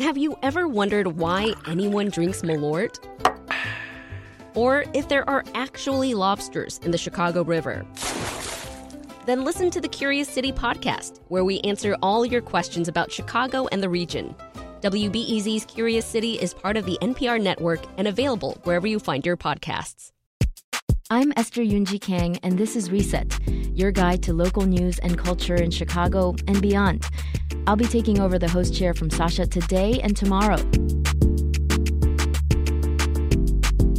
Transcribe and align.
Have 0.00 0.16
you 0.16 0.38
ever 0.42 0.66
wondered 0.66 1.18
why 1.18 1.52
anyone 1.66 2.08
drinks 2.08 2.40
Malort? 2.40 2.98
Or 4.54 4.86
if 4.94 5.10
there 5.10 5.28
are 5.28 5.44
actually 5.54 6.14
lobsters 6.14 6.80
in 6.82 6.90
the 6.90 6.96
Chicago 6.96 7.44
River? 7.44 7.84
Then 9.26 9.44
listen 9.44 9.70
to 9.70 9.78
the 9.78 9.88
Curious 9.88 10.26
City 10.26 10.52
podcast, 10.52 11.20
where 11.28 11.44
we 11.44 11.60
answer 11.60 11.98
all 12.00 12.24
your 12.24 12.40
questions 12.40 12.88
about 12.88 13.12
Chicago 13.12 13.68
and 13.72 13.82
the 13.82 13.90
region. 13.90 14.34
WBEZ's 14.80 15.66
Curious 15.66 16.06
City 16.06 16.40
is 16.40 16.54
part 16.54 16.78
of 16.78 16.86
the 16.86 16.96
NPR 17.02 17.38
network 17.38 17.80
and 17.98 18.08
available 18.08 18.58
wherever 18.64 18.86
you 18.86 19.00
find 19.00 19.26
your 19.26 19.36
podcasts. 19.36 20.12
I'm 21.10 21.34
Esther 21.36 21.60
Yoonji 21.60 22.00
Kang, 22.00 22.38
and 22.42 22.56
this 22.56 22.74
is 22.74 22.90
Reset, 22.90 23.38
your 23.76 23.92
guide 23.92 24.22
to 24.22 24.32
local 24.32 24.62
news 24.62 24.98
and 25.00 25.18
culture 25.18 25.56
in 25.56 25.70
Chicago 25.70 26.36
and 26.48 26.62
beyond. 26.62 27.04
I'll 27.66 27.76
be 27.76 27.86
taking 27.86 28.20
over 28.20 28.38
the 28.38 28.48
host 28.48 28.74
chair 28.74 28.94
from 28.94 29.10
Sasha 29.10 29.46
today 29.46 30.00
and 30.02 30.16
tomorrow. 30.16 30.58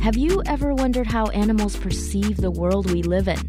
Have 0.02 0.17
you 0.17 0.41
ever 0.48 0.73
wondered 0.73 1.05
how 1.08 1.27
animals 1.27 1.76
perceive 1.76 2.38
the 2.38 2.50
world 2.50 2.91
we 2.91 3.03
live 3.03 3.27
in? 3.27 3.39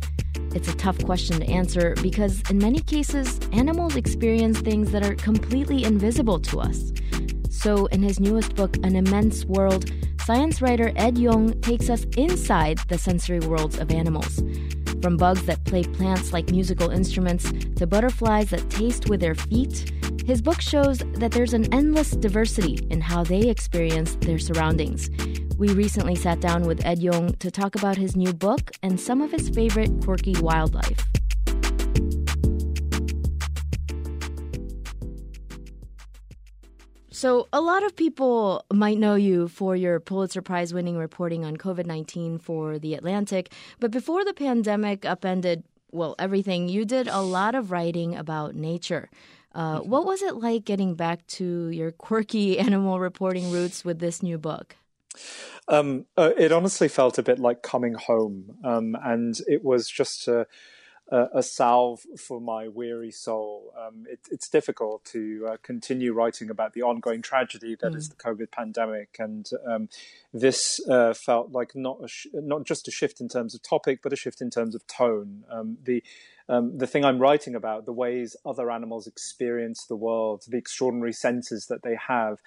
It's 0.55 0.69
a 0.69 0.77
tough 0.77 1.03
question 1.03 1.41
to 1.41 1.47
answer 1.47 1.95
because, 2.03 2.43
in 2.51 2.59
many 2.59 2.81
cases, 2.81 3.41
animals 3.53 3.97
experience 3.97 4.61
things 4.61 4.93
that 4.93 5.03
are 5.03 5.15
completely 5.15 5.85
invisible 5.85 6.39
to 6.41 6.61
us. 6.61 6.93
So, 7.49 7.87
in 7.87 8.03
his 8.03 8.21
newest 8.21 8.55
book, 8.55 8.77
An 8.85 8.97
Immense 8.97 9.47
World, 9.47 9.91
science 10.27 10.61
writer 10.61 10.93
Ed 10.97 11.17
Yong 11.17 11.59
takes 11.63 11.89
us 11.89 12.05
inside 12.19 12.79
the 12.89 12.99
sensory 12.99 13.41
worlds 13.41 13.79
of 13.79 13.91
animals. 13.91 14.43
From 15.03 15.17
bugs 15.17 15.45
that 15.47 15.65
play 15.65 15.83
plants 15.83 16.33
like 16.33 16.51
musical 16.51 16.91
instruments 16.91 17.53
to 17.75 17.89
butterflies 17.89 18.51
that 18.51 18.71
taste 18.71 19.09
with 19.09 19.19
their 19.19 19.35
feet, 19.35 19.93
his 20.25 20.41
book 20.41 20.61
shows 20.61 20.99
that 21.15 21.33
there's 21.33 21.55
an 21.55 21.73
endless 21.75 22.13
diversity 22.13 22.87
in 22.89 23.01
how 23.01 23.25
they 23.25 23.49
experience 23.49 24.15
their 24.21 24.39
surroundings. 24.39 25.11
We 25.59 25.71
recently 25.71 26.15
sat 26.15 26.41
down 26.41 26.63
with 26.63 26.87
Ed 26.87 27.01
Yong 27.01 27.35
to 27.35 27.51
talk 27.51 27.75
about 27.75 27.97
his 27.97 28.15
new 28.15 28.33
book 28.33 28.71
and 28.85 29.01
some 29.01 29.21
of 29.21 29.33
his 29.33 29.49
favorite 29.49 29.91
quirky 30.05 30.37
wildlife. 30.41 31.05
So, 37.13 37.47
a 37.53 37.61
lot 37.61 37.85
of 37.85 37.95
people 37.95 38.65
might 38.73 38.99
know 38.99 39.17
you 39.17 39.49
for 39.49 39.77
your 39.77 40.01
Pulitzer 40.01 40.41
Prize 40.41 40.73
winning 40.73 40.97
reporting 40.97 41.45
on 41.45 41.59
COVID 41.59 41.85
19 41.85 42.39
for 42.39 42.79
The 42.79 42.95
Atlantic. 42.95 43.53
But 43.79 43.91
before 43.91 44.25
the 44.25 44.33
pandemic 44.33 45.05
upended, 45.05 45.65
well, 45.91 46.15
everything, 46.19 46.71
you 46.71 46.87
did 46.87 47.09
a 47.09 47.21
lot 47.21 47.55
of 47.55 47.71
writing 47.71 48.17
about 48.17 48.55
nature. 48.55 49.11
Uh, 49.55 49.81
what 49.81 50.07
was 50.07 50.23
it 50.23 50.37
like 50.37 50.65
getting 50.65 50.95
back 50.95 51.27
to 51.27 51.69
your 51.69 51.93
quirky 51.93 52.59
animal 52.67 52.99
reporting 52.99 53.51
roots 53.51 53.85
with 53.85 53.99
this 53.99 54.23
new 54.23 54.39
book? 54.39 54.77
Um, 55.69 56.07
uh, 56.17 56.31
it 56.39 56.51
honestly 56.51 56.89
felt 56.89 57.19
a 57.19 57.23
bit 57.23 57.39
like 57.39 57.63
coming 57.63 57.93
home, 57.93 58.57
um, 58.65 58.97
and 59.05 59.35
it 59.47 59.63
was 59.63 59.87
just 59.87 60.27
a, 61.13 61.29
a, 61.35 61.43
salve 61.43 62.01
for 62.19 62.41
my 62.41 62.69
weary 62.69 63.11
soul. 63.11 63.73
Um, 63.79 64.07
it, 64.09 64.21
it's 64.31 64.49
difficult 64.49 65.05
to 65.07 65.47
uh, 65.51 65.57
continue 65.63 66.15
writing 66.15 66.49
about 66.49 66.73
the 66.73 66.83
ongoing 66.83 67.21
tragedy 67.21 67.77
that 67.81 67.93
mm. 67.93 67.97
is 67.97 68.09
the 68.09 68.17
COVID 68.17 68.51
pandemic, 68.51 69.17
and 69.19 69.49
um, 69.67 69.89
this 70.33 70.81
uh, 70.89 71.13
felt 71.13 71.53
like 71.53 71.77
not 71.77 71.99
sh- 72.09 72.29
not 72.33 72.65
just 72.65 72.89
a 72.89 72.91
shift 72.91 73.21
in 73.21 73.29
terms 73.29 73.55
of 73.55 73.63
topic, 73.63 74.01
but 74.03 74.13
a 74.13 74.17
shift 74.17 74.41
in 74.41 74.51
terms 74.51 74.75
of 74.75 74.87
tone. 74.87 75.45
Um, 75.51 75.77
the 75.85 76.03
um, 76.49 76.79
the 76.79 76.87
thing 76.87 77.05
I'm 77.05 77.19
writing 77.19 77.55
about, 77.55 77.85
the 77.85 77.93
ways 77.93 78.35
other 78.45 78.71
animals 78.71 79.07
experience 79.07 79.85
the 79.87 79.97
world, 79.97 80.43
the 80.49 80.59
extraordinary 80.59 81.13
senses 81.13 81.67
that 81.69 81.83
they 81.83 81.97
have, 82.09 82.39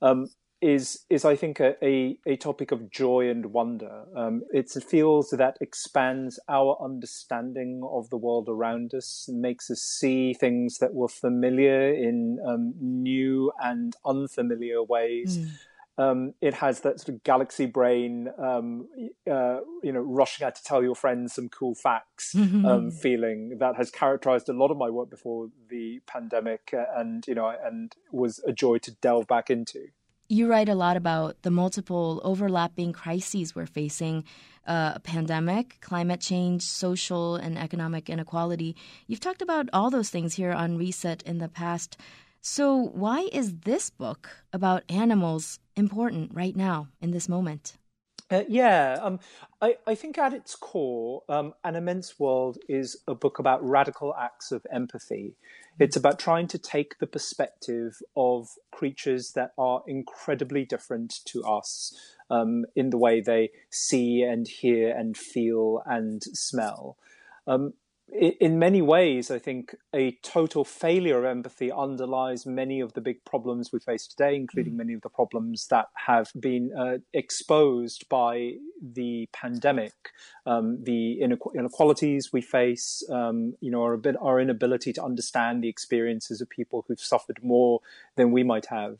um, 0.00 0.30
is 0.64 1.04
is 1.10 1.26
I 1.26 1.36
think 1.36 1.60
a, 1.60 1.76
a, 1.84 2.18
a 2.26 2.36
topic 2.36 2.72
of 2.72 2.90
joy 2.90 3.28
and 3.28 3.46
wonder. 3.46 4.04
Um, 4.16 4.44
it's 4.50 4.76
a 4.76 4.80
field 4.80 5.26
that 5.32 5.58
expands 5.60 6.40
our 6.48 6.78
understanding 6.82 7.82
of 7.92 8.08
the 8.08 8.16
world 8.16 8.48
around 8.48 8.94
us, 8.94 9.26
and 9.28 9.42
makes 9.42 9.70
us 9.70 9.82
see 9.82 10.32
things 10.32 10.78
that 10.78 10.94
were 10.94 11.08
familiar 11.08 11.92
in 11.92 12.38
um, 12.46 12.72
new 12.80 13.52
and 13.62 13.94
unfamiliar 14.06 14.82
ways. 14.82 15.36
Mm. 15.36 15.50
Um, 15.96 16.34
it 16.40 16.54
has 16.54 16.80
that 16.80 16.98
sort 16.98 17.10
of 17.10 17.22
galaxy 17.22 17.66
brain, 17.66 18.28
um, 18.36 18.88
uh, 19.30 19.58
you 19.82 19.92
know, 19.92 20.00
rushing 20.00 20.44
out 20.44 20.56
to 20.56 20.64
tell 20.64 20.82
your 20.82 20.96
friends 20.96 21.34
some 21.34 21.48
cool 21.50 21.74
facts 21.76 22.34
um, 22.34 22.90
feeling 22.90 23.58
that 23.58 23.76
has 23.76 23.90
characterized 23.90 24.48
a 24.48 24.54
lot 24.54 24.70
of 24.70 24.78
my 24.78 24.88
work 24.88 25.10
before 25.10 25.50
the 25.68 26.00
pandemic, 26.06 26.72
uh, 26.72 26.86
and 26.96 27.26
you 27.28 27.34
know, 27.34 27.54
and 27.62 27.96
was 28.10 28.40
a 28.46 28.52
joy 28.52 28.78
to 28.78 28.92
delve 29.02 29.26
back 29.26 29.50
into 29.50 29.88
you 30.28 30.48
write 30.48 30.68
a 30.68 30.74
lot 30.74 30.96
about 30.96 31.42
the 31.42 31.50
multiple 31.50 32.20
overlapping 32.24 32.92
crises 32.92 33.54
we're 33.54 33.66
facing 33.66 34.24
uh, 34.66 34.92
a 34.94 35.00
pandemic, 35.00 35.78
climate 35.80 36.20
change, 36.20 36.62
social 36.62 37.36
and 37.36 37.58
economic 37.58 38.08
inequality. 38.08 38.74
You've 39.06 39.20
talked 39.20 39.42
about 39.42 39.68
all 39.72 39.90
those 39.90 40.10
things 40.10 40.34
here 40.34 40.52
on 40.52 40.78
Reset 40.78 41.22
in 41.22 41.38
the 41.38 41.48
past. 41.48 41.98
So, 42.40 42.76
why 42.76 43.28
is 43.32 43.60
this 43.60 43.90
book 43.90 44.30
about 44.52 44.84
animals 44.88 45.58
important 45.76 46.30
right 46.34 46.56
now 46.56 46.88
in 47.00 47.10
this 47.10 47.28
moment? 47.28 47.76
Uh, 48.30 48.42
yeah, 48.48 48.98
um, 49.02 49.20
I, 49.60 49.76
I, 49.86 49.94
think 49.94 50.16
at 50.16 50.32
its 50.32 50.56
core, 50.56 51.22
um, 51.28 51.52
An 51.62 51.76
Immense 51.76 52.18
World 52.18 52.56
is 52.68 52.96
a 53.06 53.14
book 53.14 53.38
about 53.38 53.62
radical 53.62 54.14
acts 54.18 54.50
of 54.50 54.66
empathy. 54.72 55.34
It's 55.78 55.96
about 55.96 56.18
trying 56.18 56.48
to 56.48 56.58
take 56.58 56.98
the 56.98 57.06
perspective 57.06 57.98
of 58.16 58.48
creatures 58.72 59.32
that 59.32 59.52
are 59.58 59.82
incredibly 59.86 60.64
different 60.64 61.20
to 61.26 61.44
us 61.44 61.94
um, 62.30 62.64
in 62.74 62.88
the 62.90 62.96
way 62.96 63.20
they 63.20 63.50
see 63.70 64.22
and 64.22 64.48
hear 64.48 64.96
and 64.96 65.16
feel 65.16 65.82
and 65.84 66.22
smell. 66.22 66.96
Um, 67.46 67.74
in 68.14 68.60
many 68.60 68.80
ways, 68.80 69.30
I 69.30 69.40
think 69.40 69.74
a 69.92 70.12
total 70.22 70.64
failure 70.64 71.18
of 71.18 71.24
empathy 71.24 71.72
underlies 71.72 72.46
many 72.46 72.80
of 72.80 72.92
the 72.92 73.00
big 73.00 73.24
problems 73.24 73.72
we 73.72 73.80
face 73.80 74.06
today, 74.06 74.36
including 74.36 74.74
mm. 74.74 74.78
many 74.78 74.94
of 74.94 75.02
the 75.02 75.08
problems 75.08 75.66
that 75.68 75.86
have 76.06 76.30
been 76.38 76.72
uh, 76.78 76.98
exposed 77.12 78.08
by 78.08 78.54
the 78.80 79.28
pandemic. 79.32 79.94
Um, 80.46 80.84
the 80.84 81.20
inequalities 81.20 82.32
we 82.32 82.40
face, 82.40 83.02
um, 83.10 83.56
you 83.60 83.72
know, 83.72 83.82
our, 83.82 83.96
bit, 83.96 84.14
our 84.20 84.40
inability 84.40 84.92
to 84.92 85.02
understand 85.02 85.64
the 85.64 85.68
experiences 85.68 86.40
of 86.40 86.48
people 86.48 86.84
who've 86.86 87.00
suffered 87.00 87.40
more 87.42 87.80
than 88.14 88.30
we 88.30 88.44
might 88.44 88.66
have. 88.66 88.98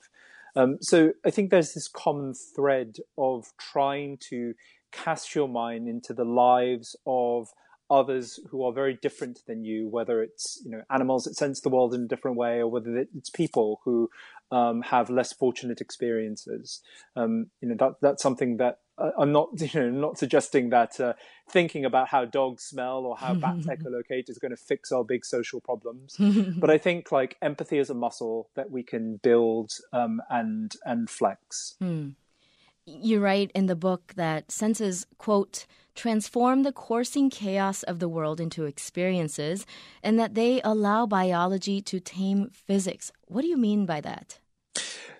Um, 0.56 0.78
so 0.80 1.12
I 1.24 1.30
think 1.30 1.50
there's 1.50 1.74
this 1.74 1.88
common 1.88 2.34
thread 2.34 2.96
of 3.16 3.52
trying 3.58 4.18
to 4.28 4.54
cast 4.90 5.34
your 5.34 5.48
mind 5.48 5.88
into 5.88 6.14
the 6.14 6.24
lives 6.24 6.96
of 7.06 7.52
others 7.94 8.40
who 8.50 8.64
are 8.64 8.72
very 8.72 8.94
different 8.94 9.40
than 9.46 9.64
you, 9.64 9.88
whether 9.88 10.22
it's 10.22 10.60
you 10.64 10.70
know 10.70 10.82
animals 10.90 11.24
that 11.24 11.36
sense 11.36 11.60
the 11.60 11.68
world 11.68 11.94
in 11.94 12.02
a 12.02 12.08
different 12.08 12.36
way, 12.36 12.58
or 12.58 12.66
whether 12.66 12.96
it's 12.96 13.30
people 13.30 13.80
who 13.84 14.10
um, 14.50 14.82
have 14.82 15.10
less 15.10 15.32
fortunate 15.32 15.80
experiences. 15.80 16.82
Um, 17.16 17.46
you 17.60 17.68
know 17.68 17.76
that 17.76 17.94
that's 18.00 18.22
something 18.22 18.56
that 18.58 18.80
uh, 18.98 19.10
I'm 19.18 19.32
not 19.32 19.48
you 19.74 19.80
know 19.80 19.90
not 19.90 20.18
suggesting 20.18 20.70
that 20.70 20.98
uh, 20.98 21.14
thinking 21.48 21.84
about 21.84 22.08
how 22.08 22.24
dogs 22.24 22.64
smell 22.64 23.06
or 23.06 23.16
how 23.16 23.34
bats 23.34 23.66
echolocate 23.74 24.28
is 24.28 24.38
going 24.38 24.50
to 24.50 24.56
fix 24.56 24.92
our 24.92 25.04
big 25.04 25.24
social 25.24 25.60
problems. 25.60 26.16
but 26.58 26.70
I 26.70 26.78
think 26.78 27.12
like 27.12 27.36
empathy 27.40 27.78
is 27.78 27.90
a 27.90 27.94
muscle 27.94 28.50
that 28.54 28.70
we 28.70 28.82
can 28.82 29.16
build 29.16 29.72
um, 29.92 30.20
and 30.28 30.74
and 30.84 31.08
flex. 31.08 31.76
Mm. 31.82 32.14
You 32.86 33.20
write 33.20 33.50
in 33.54 33.66
the 33.66 33.76
book 33.76 34.12
that 34.16 34.52
senses 34.52 35.06
quote 35.18 35.66
transform 35.94 36.64
the 36.64 36.72
coursing 36.72 37.30
chaos 37.30 37.82
of 37.84 37.98
the 38.00 38.08
world 38.08 38.40
into 38.40 38.64
experiences, 38.64 39.64
and 40.02 40.18
that 40.18 40.34
they 40.34 40.60
allow 40.62 41.06
biology 41.06 41.80
to 41.80 42.00
tame 42.00 42.50
physics. 42.52 43.12
What 43.26 43.42
do 43.42 43.48
you 43.48 43.56
mean 43.56 43.86
by 43.86 44.00
that? 44.00 44.38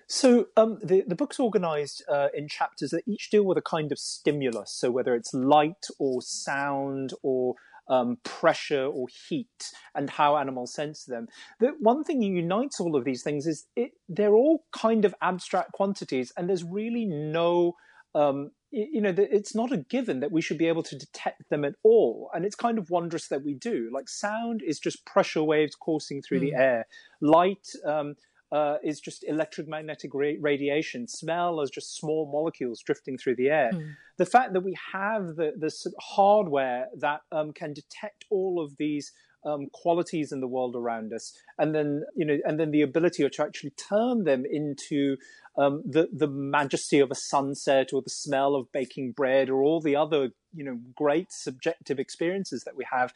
So 0.07 0.47
um, 0.55 0.77
the 0.83 1.03
the 1.07 1.15
book's 1.15 1.39
organised 1.39 2.03
uh, 2.07 2.27
in 2.33 2.47
chapters 2.47 2.91
that 2.91 3.07
each 3.07 3.29
deal 3.31 3.43
with 3.43 3.57
a 3.57 3.61
kind 3.61 3.91
of 3.91 3.97
stimulus. 3.97 4.71
So 4.71 4.91
whether 4.91 5.15
it's 5.15 5.33
light 5.33 5.87
or 5.97 6.21
sound 6.21 7.13
or 7.23 7.55
um, 7.87 8.17
pressure 8.23 8.85
or 8.85 9.07
heat, 9.29 9.71
and 9.93 10.09
how 10.09 10.37
animals 10.37 10.73
sense 10.73 11.05
them. 11.05 11.27
The 11.59 11.73
one 11.79 12.03
thing 12.03 12.19
that 12.19 12.25
unites 12.25 12.79
all 12.79 12.95
of 12.95 13.05
these 13.05 13.23
things 13.23 13.45
is 13.45 13.67
it, 13.75 13.91
they're 14.09 14.33
all 14.33 14.65
kind 14.71 15.05
of 15.05 15.15
abstract 15.21 15.71
quantities, 15.73 16.31
and 16.37 16.49
there's 16.49 16.63
really 16.63 17.05
no 17.05 17.75
um, 18.13 18.51
you 18.75 18.99
know, 18.99 19.13
it's 19.17 19.55
not 19.55 19.71
a 19.71 19.77
given 19.77 20.19
that 20.19 20.33
we 20.33 20.41
should 20.41 20.57
be 20.57 20.67
able 20.67 20.83
to 20.83 20.97
detect 20.97 21.49
them 21.49 21.63
at 21.63 21.75
all. 21.83 22.29
And 22.33 22.43
it's 22.43 22.55
kind 22.55 22.77
of 22.77 22.89
wondrous 22.89 23.29
that 23.29 23.43
we 23.43 23.53
do. 23.53 23.89
Like 23.93 24.09
sound 24.09 24.61
is 24.65 24.79
just 24.79 25.05
pressure 25.05 25.43
waves 25.43 25.75
coursing 25.75 26.21
through 26.21 26.39
mm. 26.39 26.41
the 26.41 26.53
air. 26.55 26.87
Light 27.21 27.67
um, 27.85 28.15
uh, 28.51 28.75
is 28.83 28.99
just 28.99 29.23
electromagnetic 29.27 30.13
ra- 30.13 30.39
radiation. 30.39 31.07
Smell 31.07 31.61
is 31.61 31.69
just 31.69 31.95
small 31.95 32.29
molecules 32.31 32.81
drifting 32.81 33.17
through 33.17 33.35
the 33.35 33.49
air. 33.49 33.71
Mm. 33.73 33.95
The 34.17 34.25
fact 34.25 34.53
that 34.53 34.61
we 34.61 34.77
have 34.93 35.35
the, 35.35 35.53
the 35.57 35.73
hardware 35.99 36.87
that 36.99 37.21
um, 37.31 37.53
can 37.53 37.73
detect 37.73 38.25
all 38.29 38.63
of 38.63 38.77
these 38.77 39.11
um, 39.45 39.67
qualities 39.73 40.31
in 40.31 40.39
the 40.41 40.47
world 40.47 40.75
around 40.75 41.13
us, 41.13 41.33
and 41.59 41.75
then 41.75 42.03
you 42.15 42.25
know, 42.25 42.37
and 42.45 42.59
then 42.59 42.71
the 42.71 42.81
ability 42.81 43.27
to 43.29 43.43
actually 43.43 43.71
turn 43.71 44.23
them 44.23 44.43
into 44.49 45.17
um, 45.57 45.83
the 45.85 46.09
the 46.11 46.27
majesty 46.27 46.99
of 46.99 47.11
a 47.11 47.15
sunset 47.15 47.93
or 47.93 48.01
the 48.01 48.09
smell 48.09 48.55
of 48.55 48.71
baking 48.71 49.11
bread 49.11 49.49
or 49.49 49.61
all 49.61 49.79
the 49.79 49.95
other 49.95 50.31
you 50.53 50.63
know 50.63 50.79
great 50.95 51.31
subjective 51.31 51.99
experiences 51.99 52.63
that 52.63 52.75
we 52.75 52.85
have 52.91 53.13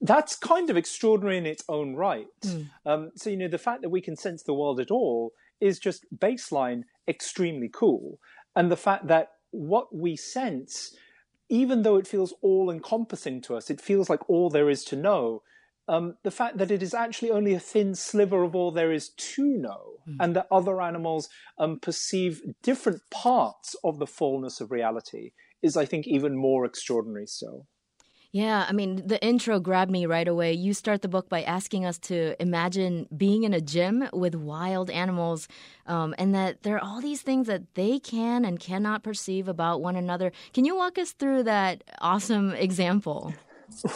that's 0.00 0.36
kind 0.36 0.70
of 0.70 0.76
extraordinary 0.76 1.38
in 1.38 1.46
its 1.46 1.64
own 1.68 1.94
right. 1.94 2.26
Mm. 2.42 2.70
Um, 2.86 3.10
so, 3.16 3.30
you 3.30 3.36
know, 3.36 3.48
the 3.48 3.58
fact 3.58 3.82
that 3.82 3.90
we 3.90 4.00
can 4.00 4.16
sense 4.16 4.42
the 4.42 4.54
world 4.54 4.80
at 4.80 4.90
all 4.90 5.32
is 5.60 5.78
just 5.78 6.06
baseline 6.16 6.84
extremely 7.06 7.68
cool. 7.72 8.18
And 8.56 8.70
the 8.70 8.76
fact 8.76 9.08
that 9.08 9.32
what 9.50 9.94
we 9.94 10.16
sense, 10.16 10.96
even 11.48 11.82
though 11.82 11.96
it 11.96 12.06
feels 12.06 12.32
all 12.40 12.70
encompassing 12.70 13.42
to 13.42 13.56
us, 13.56 13.68
it 13.68 13.80
feels 13.80 14.08
like 14.08 14.28
all 14.28 14.48
there 14.48 14.70
is 14.70 14.84
to 14.84 14.96
know. 14.96 15.42
Um, 15.88 16.14
the 16.22 16.30
fact 16.30 16.58
that 16.58 16.70
it 16.70 16.82
is 16.82 16.94
actually 16.94 17.32
only 17.32 17.52
a 17.52 17.60
thin 17.60 17.94
sliver 17.94 18.44
of 18.44 18.54
all 18.54 18.70
there 18.70 18.92
is 18.92 19.08
to 19.08 19.44
know, 19.44 19.94
mm. 20.08 20.16
and 20.20 20.36
that 20.36 20.46
other 20.50 20.80
animals 20.80 21.28
um, 21.58 21.80
perceive 21.80 22.42
different 22.62 23.02
parts 23.10 23.74
of 23.82 23.98
the 23.98 24.06
fullness 24.06 24.60
of 24.60 24.70
reality 24.70 25.32
is, 25.62 25.76
I 25.76 25.84
think, 25.84 26.06
even 26.06 26.36
more 26.36 26.64
extraordinary 26.64 27.26
so. 27.26 27.66
Yeah, 28.32 28.64
I 28.68 28.72
mean, 28.72 29.08
the 29.08 29.20
intro 29.24 29.58
grabbed 29.58 29.90
me 29.90 30.06
right 30.06 30.28
away. 30.28 30.52
You 30.52 30.72
start 30.72 31.02
the 31.02 31.08
book 31.08 31.28
by 31.28 31.42
asking 31.42 31.84
us 31.84 31.98
to 32.00 32.40
imagine 32.40 33.08
being 33.16 33.42
in 33.42 33.52
a 33.52 33.60
gym 33.60 34.08
with 34.12 34.36
wild 34.36 34.88
animals, 34.88 35.48
um, 35.86 36.14
and 36.16 36.32
that 36.32 36.62
there 36.62 36.76
are 36.76 36.84
all 36.84 37.00
these 37.00 37.22
things 37.22 37.48
that 37.48 37.74
they 37.74 37.98
can 37.98 38.44
and 38.44 38.60
cannot 38.60 39.02
perceive 39.02 39.48
about 39.48 39.80
one 39.80 39.96
another. 39.96 40.30
Can 40.52 40.64
you 40.64 40.76
walk 40.76 40.96
us 40.96 41.10
through 41.10 41.42
that 41.44 41.82
awesome 42.00 42.52
example? 42.52 43.34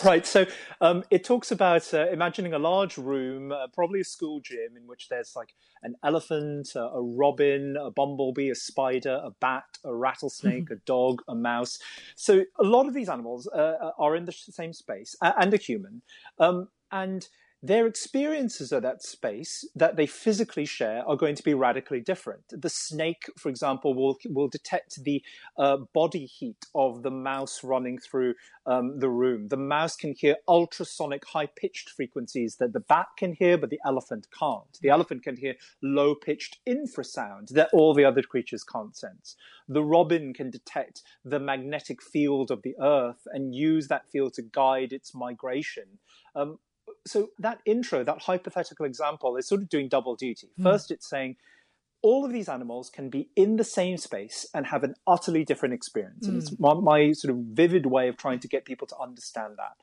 Right. 0.04 0.26
So 0.26 0.46
um, 0.80 1.04
it 1.10 1.24
talks 1.24 1.50
about 1.50 1.92
uh, 1.92 2.08
imagining 2.10 2.54
a 2.54 2.58
large 2.58 2.96
room, 2.96 3.52
uh, 3.52 3.66
probably 3.72 4.00
a 4.00 4.04
school 4.04 4.40
gym, 4.40 4.76
in 4.76 4.86
which 4.86 5.08
there's 5.08 5.36
like 5.36 5.54
an 5.82 5.94
elephant, 6.02 6.70
uh, 6.74 6.90
a 6.90 7.02
robin, 7.02 7.76
a 7.76 7.90
bumblebee, 7.90 8.50
a 8.50 8.54
spider, 8.54 9.20
a 9.22 9.30
bat, 9.40 9.64
a 9.84 9.94
rattlesnake, 9.94 10.70
a 10.70 10.76
dog, 10.86 11.22
a 11.28 11.34
mouse. 11.34 11.78
So 12.14 12.44
a 12.58 12.64
lot 12.64 12.86
of 12.86 12.94
these 12.94 13.08
animals 13.08 13.46
uh, 13.48 13.90
are 13.98 14.16
in 14.16 14.24
the 14.24 14.32
same 14.32 14.72
space, 14.72 15.14
and 15.20 15.52
a 15.52 15.58
human. 15.58 16.02
Um, 16.38 16.68
and 16.90 17.28
their 17.64 17.86
experiences 17.86 18.72
of 18.72 18.82
that 18.82 19.02
space 19.02 19.66
that 19.74 19.96
they 19.96 20.06
physically 20.06 20.66
share 20.66 21.02
are 21.08 21.16
going 21.16 21.34
to 21.34 21.42
be 21.42 21.54
radically 21.54 22.00
different. 22.00 22.42
The 22.50 22.68
snake, 22.68 23.24
for 23.38 23.48
example, 23.48 23.94
will 23.94 24.18
will 24.28 24.48
detect 24.48 25.02
the 25.02 25.22
uh, 25.56 25.78
body 25.94 26.26
heat 26.26 26.66
of 26.74 27.02
the 27.02 27.10
mouse 27.10 27.64
running 27.64 27.98
through 27.98 28.34
um, 28.66 28.98
the 28.98 29.08
room. 29.08 29.48
The 29.48 29.56
mouse 29.56 29.96
can 29.96 30.14
hear 30.14 30.36
ultrasonic, 30.46 31.24
high 31.24 31.46
pitched 31.46 31.88
frequencies 31.88 32.56
that 32.56 32.74
the 32.74 32.80
bat 32.80 33.06
can 33.16 33.32
hear, 33.32 33.56
but 33.56 33.70
the 33.70 33.80
elephant 33.86 34.26
can't. 34.38 34.78
The 34.82 34.90
elephant 34.90 35.22
can 35.22 35.38
hear 35.38 35.54
low 35.82 36.14
pitched 36.14 36.58
infrasound 36.68 37.48
that 37.50 37.70
all 37.72 37.94
the 37.94 38.04
other 38.04 38.22
creatures 38.22 38.62
can't 38.62 38.94
sense. 38.94 39.36
The 39.68 39.82
robin 39.82 40.34
can 40.34 40.50
detect 40.50 41.00
the 41.24 41.40
magnetic 41.40 42.02
field 42.02 42.50
of 42.50 42.60
the 42.60 42.74
earth 42.78 43.26
and 43.32 43.54
use 43.54 43.88
that 43.88 44.10
field 44.10 44.34
to 44.34 44.42
guide 44.42 44.92
its 44.92 45.14
migration. 45.14 45.86
Um, 46.36 46.58
so 47.06 47.30
that 47.38 47.60
intro, 47.64 48.04
that 48.04 48.22
hypothetical 48.22 48.86
example, 48.86 49.36
is 49.36 49.46
sort 49.46 49.62
of 49.62 49.68
doing 49.68 49.88
double 49.88 50.16
duty. 50.16 50.48
Hmm. 50.56 50.62
First, 50.62 50.88
mm. 50.88 50.92
it's 50.92 51.08
saying 51.08 51.36
all 52.02 52.24
of 52.24 52.32
these 52.32 52.50
animals 52.50 52.90
can 52.90 53.08
be 53.08 53.30
in 53.34 53.56
the 53.56 53.64
same 53.64 53.96
space 53.96 54.46
and 54.52 54.66
have 54.66 54.84
an 54.84 54.94
utterly 55.06 55.42
different 55.42 55.72
experience. 55.72 56.26
Mm. 56.26 56.28
And 56.28 56.42
it's 56.42 56.50
hmm. 56.50 56.62
my, 56.62 56.74
my, 56.74 57.12
sort 57.12 57.32
of 57.32 57.38
vivid 57.38 57.86
way 57.86 58.08
of 58.08 58.18
trying 58.18 58.40
to 58.40 58.48
get 58.48 58.66
people 58.66 58.86
to 58.88 58.98
understand 58.98 59.54
that. 59.56 59.76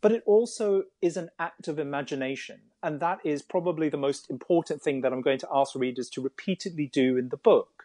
But 0.00 0.10
it 0.10 0.24
also 0.26 0.84
is 1.00 1.16
an 1.16 1.30
act 1.38 1.68
of 1.68 1.78
imagination. 1.78 2.60
And 2.82 2.98
that 3.00 3.20
is 3.24 3.42
probably 3.42 3.88
the 3.88 3.96
most 3.96 4.28
important 4.30 4.82
thing 4.82 5.02
that 5.02 5.12
I'm 5.12 5.20
going 5.20 5.38
to 5.38 5.48
ask 5.52 5.76
readers 5.76 6.08
to 6.10 6.20
repeatedly 6.20 6.88
do 6.92 7.16
in 7.16 7.28
the 7.28 7.36
book. 7.36 7.79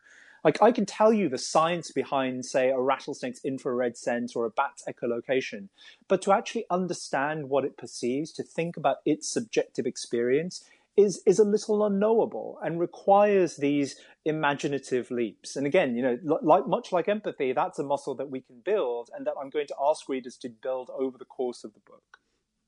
Like 0.45 0.61
I 0.61 0.71
can 0.71 0.85
tell 0.85 1.11
you 1.11 1.27
the 1.27 1.39
science 1.39 1.91
behind, 1.91 2.45
say, 2.45 2.69
a 2.69 2.79
rattlesnake's 2.79 3.43
infrared 3.43 3.97
sense 3.97 4.35
or 4.35 4.45
a 4.45 4.51
bat's 4.51 4.83
echolocation, 4.87 5.69
but 6.07 6.21
to 6.21 6.31
actually 6.31 6.65
understand 6.69 7.49
what 7.49 7.65
it 7.65 7.77
perceives, 7.77 8.31
to 8.33 8.43
think 8.43 8.77
about 8.77 8.97
its 9.05 9.27
subjective 9.27 9.87
experience, 9.87 10.63
is 10.95 11.23
is 11.25 11.39
a 11.39 11.43
little 11.43 11.83
unknowable 11.83 12.59
and 12.63 12.79
requires 12.79 13.57
these 13.57 13.99
imaginative 14.23 15.09
leaps. 15.09 15.55
And 15.55 15.65
again, 15.65 15.95
you 15.95 16.03
know, 16.03 16.39
like 16.43 16.67
much 16.67 16.91
like 16.91 17.09
empathy, 17.09 17.51
that's 17.51 17.79
a 17.79 17.83
muscle 17.83 18.13
that 18.15 18.29
we 18.29 18.41
can 18.41 18.59
build, 18.63 19.09
and 19.17 19.25
that 19.25 19.33
I'm 19.41 19.49
going 19.49 19.67
to 19.67 19.75
ask 19.81 20.07
readers 20.07 20.37
to 20.37 20.49
build 20.49 20.91
over 20.95 21.17
the 21.17 21.25
course 21.25 21.63
of 21.63 21.73
the 21.73 21.79
book. 21.79 22.19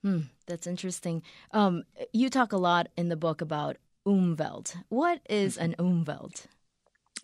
Hmm, 0.04 0.22
that's 0.48 0.66
interesting. 0.66 1.22
Um, 1.52 1.84
you 2.12 2.32
talk 2.32 2.54
a 2.54 2.58
lot 2.58 2.88
in 2.98 3.10
the 3.10 3.16
book 3.16 3.40
about 3.40 3.78
umwelt. 4.06 4.76
What 4.90 5.22
is 5.30 5.58
an 5.58 5.76
umwelt? 5.78 6.48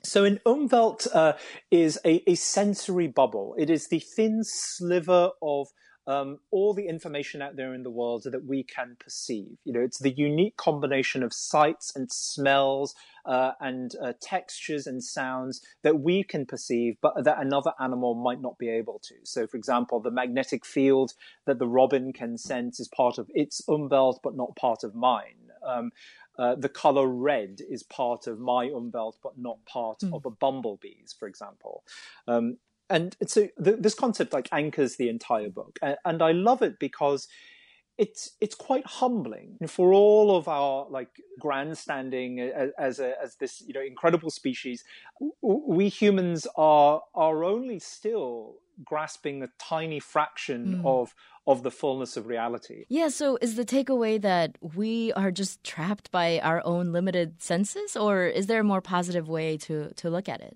So 0.05 0.25
an 0.25 0.41
umwelt 0.45 1.07
uh, 1.13 1.33
is 1.71 1.97
a, 2.03 2.29
a, 2.29 2.35
sensory 2.35 3.07
bubble. 3.07 3.55
It 3.57 3.69
is 3.69 3.87
the 3.87 3.99
thin 3.99 4.43
sliver 4.43 5.31
of 5.41 5.69
um, 6.05 6.39
all 6.51 6.73
the 6.73 6.87
information 6.87 7.41
out 7.41 7.55
there 7.55 7.73
in 7.73 7.83
the 7.83 7.89
world 7.89 8.23
that 8.25 8.45
we 8.45 8.63
can 8.63 8.97
perceive. 8.99 9.57
You 9.63 9.71
know, 9.71 9.79
it's 9.79 9.99
the 9.99 10.11
unique 10.11 10.57
combination 10.57 11.23
of 11.23 11.31
sights 11.33 11.93
and 11.95 12.11
smells 12.11 12.93
uh, 13.25 13.51
and 13.61 13.95
uh, 14.03 14.11
textures 14.21 14.85
and 14.85 15.01
sounds 15.01 15.61
that 15.83 16.01
we 16.01 16.23
can 16.23 16.45
perceive, 16.45 16.97
but 17.01 17.23
that 17.23 17.39
another 17.39 17.71
animal 17.79 18.15
might 18.15 18.41
not 18.41 18.57
be 18.57 18.67
able 18.67 18.99
to. 19.03 19.15
So, 19.23 19.47
for 19.47 19.55
example, 19.55 20.01
the 20.01 20.11
magnetic 20.11 20.65
field 20.65 21.13
that 21.45 21.59
the 21.59 21.67
robin 21.67 22.11
can 22.11 22.37
sense 22.37 22.81
is 22.81 22.89
part 22.89 23.17
of 23.17 23.29
its 23.33 23.61
umwelt, 23.69 24.19
but 24.21 24.35
not 24.35 24.57
part 24.57 24.83
of 24.83 24.93
mine. 24.93 25.51
Um, 25.65 25.91
uh, 26.37 26.55
the 26.55 26.69
color 26.69 27.07
red 27.07 27.61
is 27.69 27.83
part 27.83 28.27
of 28.27 28.39
my 28.39 28.67
umwelt, 28.67 29.15
but 29.21 29.37
not 29.37 29.63
part 29.65 29.99
mm. 29.99 30.13
of 30.13 30.25
a 30.25 30.31
bumblebee's, 30.31 31.13
for 31.13 31.27
example. 31.27 31.83
Um, 32.27 32.57
and 32.89 33.15
so 33.27 33.49
the, 33.57 33.73
this 33.73 33.93
concept 33.93 34.33
like 34.33 34.49
anchors 34.51 34.97
the 34.97 35.09
entire 35.09 35.49
book, 35.49 35.79
and, 35.81 35.97
and 36.05 36.21
I 36.21 36.31
love 36.31 36.61
it 36.61 36.79
because 36.79 37.27
it's 37.97 38.31
it's 38.41 38.55
quite 38.55 38.85
humbling 38.85 39.57
for 39.67 39.93
all 39.93 40.35
of 40.35 40.47
our 40.47 40.87
like 40.89 41.09
grandstanding 41.39 42.39
as 42.39 42.71
as, 42.77 42.99
a, 42.99 43.13
as 43.21 43.35
this 43.35 43.61
you 43.65 43.73
know 43.73 43.81
incredible 43.81 44.31
species. 44.31 44.83
We 45.41 45.89
humans 45.89 46.47
are 46.55 47.01
are 47.13 47.43
only 47.43 47.79
still 47.79 48.55
grasping 48.83 49.43
a 49.43 49.49
tiny 49.59 49.99
fraction 49.99 50.81
mm. 50.81 50.85
of 50.85 51.13
of 51.45 51.63
the 51.63 51.71
fullness 51.71 52.15
of 52.15 52.27
reality. 52.27 52.85
Yeah, 52.89 53.09
so 53.09 53.37
is 53.41 53.55
the 53.55 53.65
takeaway 53.65 54.21
that 54.21 54.57
we 54.61 55.11
are 55.13 55.31
just 55.31 55.63
trapped 55.63 56.11
by 56.11 56.39
our 56.39 56.61
own 56.65 56.91
limited 56.91 57.41
senses 57.41 57.95
or 57.97 58.25
is 58.25 58.47
there 58.47 58.61
a 58.61 58.63
more 58.63 58.81
positive 58.81 59.27
way 59.27 59.57
to 59.57 59.93
to 59.95 60.09
look 60.09 60.29
at 60.29 60.41
it? 60.41 60.55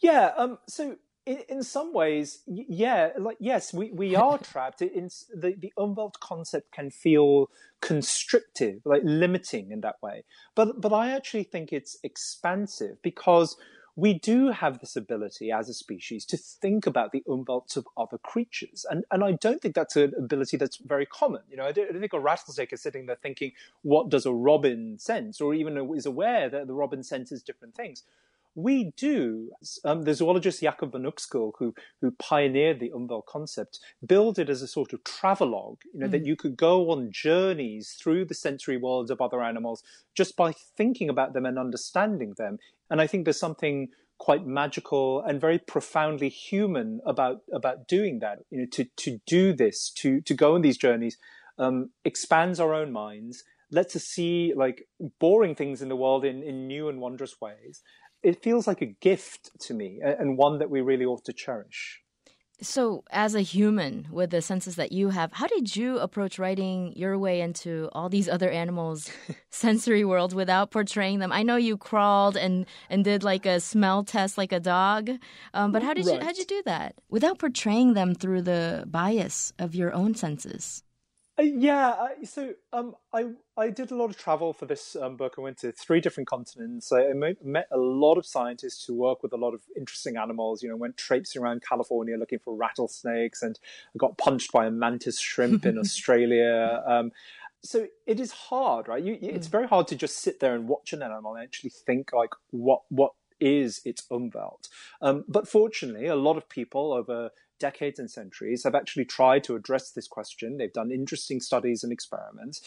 Yeah, 0.00 0.30
um 0.36 0.58
so 0.68 0.96
in, 1.28 1.38
in 1.48 1.62
some 1.62 1.92
ways, 1.92 2.40
yeah, 2.46 3.10
like 3.18 3.36
yes, 3.38 3.74
we, 3.74 3.90
we 3.92 4.16
are 4.26 4.38
trapped. 4.38 4.82
In 4.82 5.10
the 5.34 5.54
the 5.58 5.72
umwelt 5.78 6.20
concept 6.20 6.72
can 6.72 6.90
feel 6.90 7.50
constrictive, 7.80 8.80
like 8.84 9.02
limiting 9.04 9.70
in 9.70 9.80
that 9.82 9.96
way. 10.02 10.24
But 10.54 10.80
but 10.80 10.92
I 10.92 11.10
actually 11.10 11.44
think 11.44 11.72
it's 11.72 11.98
expansive 12.02 13.02
because 13.02 13.56
we 13.98 14.14
do 14.14 14.52
have 14.52 14.78
this 14.78 14.94
ability 14.94 15.50
as 15.50 15.68
a 15.68 15.74
species 15.74 16.24
to 16.24 16.36
think 16.36 16.86
about 16.86 17.10
the 17.10 17.24
umwelts 17.26 17.76
of 17.76 17.84
other 17.96 18.16
creatures. 18.16 18.86
And, 18.88 19.04
and 19.10 19.24
I 19.24 19.32
don't 19.32 19.60
think 19.60 19.74
that's 19.74 19.96
an 19.96 20.12
ability 20.16 20.56
that's 20.56 20.76
very 20.76 21.04
common. 21.04 21.42
You 21.50 21.56
know, 21.56 21.64
I 21.64 21.72
don't, 21.72 21.88
I 21.88 21.90
don't, 21.90 22.00
think 22.00 22.12
a 22.12 22.20
rattlesnake 22.20 22.72
is 22.72 22.80
sitting 22.80 23.06
there 23.06 23.18
thinking, 23.20 23.50
what 23.82 24.08
does 24.08 24.24
a 24.24 24.32
robin 24.32 25.00
sense? 25.00 25.40
Or 25.40 25.52
even 25.52 25.76
is 25.96 26.06
aware 26.06 26.48
that 26.48 26.68
the 26.68 26.74
robin 26.74 27.02
senses 27.02 27.42
different 27.42 27.74
things 27.74 28.04
we 28.54 28.92
do. 28.96 29.50
Um, 29.84 30.02
the 30.02 30.14
zoologist 30.14 30.60
Jakob 30.62 30.92
von 30.92 31.04
Uexküll, 31.04 31.52
who 31.58 31.74
who 32.00 32.10
pioneered 32.12 32.80
the 32.80 32.90
umwelt 32.90 33.26
concept, 33.26 33.78
built 34.04 34.38
it 34.38 34.50
as 34.50 34.62
a 34.62 34.68
sort 34.68 34.92
of 34.92 35.04
travelogue. 35.04 35.78
You 35.92 36.00
know 36.00 36.08
mm. 36.08 36.12
that 36.12 36.26
you 36.26 36.36
could 36.36 36.56
go 36.56 36.90
on 36.90 37.10
journeys 37.12 37.96
through 38.00 38.24
the 38.24 38.34
sensory 38.34 38.76
worlds 38.76 39.10
of 39.10 39.20
other 39.20 39.42
animals 39.42 39.82
just 40.16 40.36
by 40.36 40.52
thinking 40.76 41.08
about 41.08 41.34
them 41.34 41.46
and 41.46 41.58
understanding 41.58 42.34
them. 42.36 42.58
And 42.90 43.00
I 43.00 43.06
think 43.06 43.24
there's 43.24 43.38
something 43.38 43.88
quite 44.18 44.44
magical 44.44 45.22
and 45.22 45.40
very 45.40 45.58
profoundly 45.58 46.28
human 46.28 47.00
about 47.06 47.42
about 47.52 47.86
doing 47.86 48.18
that. 48.20 48.38
You 48.50 48.60
know, 48.60 48.66
to 48.72 48.84
to 48.84 49.20
do 49.26 49.52
this, 49.52 49.90
to 49.98 50.20
to 50.22 50.34
go 50.34 50.54
on 50.54 50.62
these 50.62 50.78
journeys, 50.78 51.16
um, 51.58 51.90
expands 52.04 52.58
our 52.60 52.74
own 52.74 52.92
minds 52.92 53.44
lets 53.70 53.94
us 53.94 54.04
see 54.04 54.54
like 54.56 54.88
boring 55.20 55.54
things 55.54 55.82
in 55.82 55.88
the 55.88 55.96
world 55.96 56.24
in, 56.24 56.42
in 56.42 56.66
new 56.66 56.88
and 56.88 57.00
wondrous 57.00 57.40
ways 57.40 57.82
it 58.22 58.42
feels 58.42 58.66
like 58.66 58.82
a 58.82 58.86
gift 58.86 59.50
to 59.60 59.74
me 59.74 60.00
and 60.02 60.36
one 60.36 60.58
that 60.58 60.70
we 60.70 60.80
really 60.80 61.04
ought 61.04 61.24
to 61.24 61.32
cherish. 61.32 62.00
So, 62.60 63.04
as 63.12 63.36
a 63.36 63.40
human 63.40 64.08
with 64.10 64.30
the 64.30 64.42
senses 64.42 64.74
that 64.74 64.90
you 64.90 65.10
have, 65.10 65.32
how 65.32 65.46
did 65.46 65.76
you 65.76 65.98
approach 66.00 66.40
writing 66.40 66.92
your 66.96 67.16
way 67.16 67.40
into 67.40 67.88
all 67.92 68.08
these 68.08 68.28
other 68.28 68.50
animals' 68.50 69.12
sensory 69.50 70.04
world 70.04 70.34
without 70.34 70.72
portraying 70.72 71.20
them? 71.20 71.30
I 71.30 71.44
know 71.44 71.54
you 71.54 71.76
crawled 71.76 72.36
and, 72.36 72.66
and 72.90 73.04
did 73.04 73.22
like 73.22 73.46
a 73.46 73.60
smell 73.60 74.02
test 74.02 74.36
like 74.36 74.50
a 74.50 74.58
dog, 74.58 75.08
um, 75.54 75.70
but 75.70 75.84
how 75.84 75.94
did 75.94 76.06
right. 76.06 76.16
you 76.16 76.20
how 76.20 76.32
did 76.32 76.38
you 76.38 76.44
do 76.46 76.62
that 76.64 76.96
without 77.08 77.38
portraying 77.38 77.94
them 77.94 78.12
through 78.12 78.42
the 78.42 78.84
bias 78.88 79.52
of 79.60 79.76
your 79.76 79.94
own 79.94 80.16
senses? 80.16 80.82
Uh, 81.38 81.42
yeah, 81.42 82.08
so 82.24 82.52
um, 82.72 82.96
I 83.12 83.26
I 83.56 83.70
did 83.70 83.92
a 83.92 83.94
lot 83.94 84.10
of 84.10 84.18
travel 84.18 84.52
for 84.52 84.66
this 84.66 84.96
um, 84.96 85.16
book. 85.16 85.34
I 85.38 85.40
went 85.40 85.58
to 85.58 85.70
three 85.70 86.00
different 86.00 86.28
continents. 86.28 86.90
I 86.90 87.12
met, 87.12 87.68
a 87.70 87.78
lot 87.78 88.18
of 88.18 88.26
scientists 88.26 88.84
who 88.84 88.94
work 88.94 89.22
with 89.22 89.32
a 89.32 89.36
lot 89.36 89.54
of 89.54 89.60
interesting 89.76 90.16
animals. 90.16 90.62
You 90.62 90.70
know, 90.70 90.76
went 90.76 90.96
traipsing 90.96 91.40
around 91.40 91.62
California 91.62 92.16
looking 92.16 92.40
for 92.40 92.56
rattlesnakes, 92.56 93.42
and 93.42 93.58
I 93.94 93.98
got 93.98 94.18
punched 94.18 94.50
by 94.50 94.66
a 94.66 94.70
mantis 94.70 95.20
shrimp 95.20 95.64
in 95.64 95.78
Australia. 95.84 96.82
Um, 96.84 97.12
so 97.62 97.86
it 98.06 98.18
is 98.18 98.32
hard, 98.32 98.88
right? 98.88 99.02
You, 99.02 99.18
it's 99.20 99.48
mm. 99.48 99.52
very 99.52 99.68
hard 99.68 99.86
to 99.88 99.96
just 99.96 100.18
sit 100.18 100.40
there 100.40 100.54
and 100.54 100.66
watch 100.66 100.92
an 100.92 101.02
animal 101.02 101.34
and 101.34 101.44
actually 101.44 101.70
think 101.70 102.12
like 102.12 102.30
what 102.50 102.82
what 102.88 103.12
is 103.40 103.80
its 103.84 104.02
umwelt. 104.10 104.68
Um, 105.00 105.24
but 105.28 105.46
fortunately, 105.46 106.06
a 106.06 106.16
lot 106.16 106.36
of 106.36 106.48
people 106.48 106.92
over 106.92 107.30
decades 107.58 107.98
and 107.98 108.10
centuries 108.10 108.64
have 108.64 108.74
actually 108.74 109.04
tried 109.04 109.44
to 109.44 109.56
address 109.56 109.90
this 109.90 110.08
question. 110.08 110.56
They've 110.56 110.72
done 110.72 110.90
interesting 110.90 111.40
studies 111.40 111.82
and 111.82 111.92
experiments. 111.92 112.60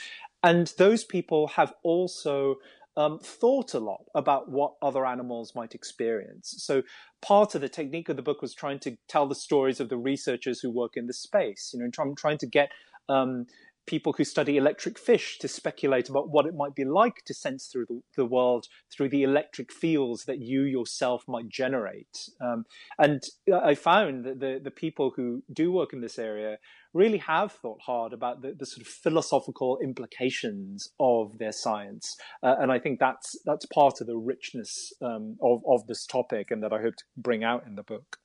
And 0.43 0.73
those 0.77 1.03
people 1.03 1.47
have 1.47 1.73
also 1.83 2.55
um, 2.97 3.19
thought 3.19 3.73
a 3.73 3.79
lot 3.79 4.03
about 4.15 4.49
what 4.49 4.73
other 4.81 5.05
animals 5.05 5.55
might 5.55 5.73
experience. 5.73 6.55
So 6.57 6.83
part 7.21 7.55
of 7.55 7.61
the 7.61 7.69
technique 7.69 8.09
of 8.09 8.17
the 8.17 8.21
book 8.21 8.41
was 8.41 8.53
trying 8.53 8.79
to 8.79 8.97
tell 9.07 9.27
the 9.27 9.35
stories 9.35 9.79
of 9.79 9.89
the 9.89 9.97
researchers 9.97 10.59
who 10.59 10.69
work 10.69 10.97
in 10.97 11.07
the 11.07 11.13
space, 11.13 11.71
you 11.73 11.79
know, 11.79 11.89
trying, 11.89 12.15
trying 12.15 12.37
to 12.39 12.47
get 12.47 12.71
um, 13.07 13.45
people 13.87 14.13
who 14.13 14.23
study 14.23 14.57
electric 14.57 14.97
fish 14.97 15.37
to 15.39 15.47
speculate 15.47 16.09
about 16.09 16.29
what 16.29 16.45
it 16.45 16.55
might 16.55 16.75
be 16.75 16.85
like 16.85 17.23
to 17.25 17.33
sense 17.33 17.67
through 17.67 17.85
the, 17.87 18.01
the 18.15 18.25
world 18.25 18.67
through 18.91 19.09
the 19.09 19.23
electric 19.23 19.71
fields 19.71 20.25
that 20.25 20.39
you 20.39 20.63
yourself 20.63 21.23
might 21.27 21.49
generate. 21.49 22.29
Um, 22.39 22.65
and 22.99 23.21
I 23.53 23.75
found 23.75 24.25
that 24.25 24.39
the, 24.39 24.59
the 24.63 24.71
people 24.71 25.13
who 25.15 25.43
do 25.51 25.71
work 25.71 25.93
in 25.93 26.01
this 26.01 26.19
area 26.19 26.57
really 26.93 27.19
have 27.19 27.53
thought 27.53 27.79
hard 27.85 28.13
about 28.13 28.41
the, 28.41 28.53
the 28.57 28.65
sort 28.65 28.85
of 28.85 28.87
philosophical 28.87 29.77
implications 29.81 30.89
of 30.99 31.37
their 31.37 31.51
science. 31.51 32.15
Uh, 32.43 32.55
and 32.59 32.71
I 32.71 32.79
think 32.79 32.99
that's, 32.99 33.35
that's 33.45 33.65
part 33.67 34.01
of 34.01 34.07
the 34.07 34.17
richness 34.17 34.91
um, 35.01 35.37
of, 35.41 35.61
of 35.67 35.87
this 35.87 36.05
topic 36.05 36.51
and 36.51 36.61
that 36.63 36.73
I 36.73 36.81
hope 36.81 36.95
to 36.97 37.03
bring 37.17 37.43
out 37.43 37.65
in 37.65 37.75
the 37.75 37.83
book. 37.83 38.17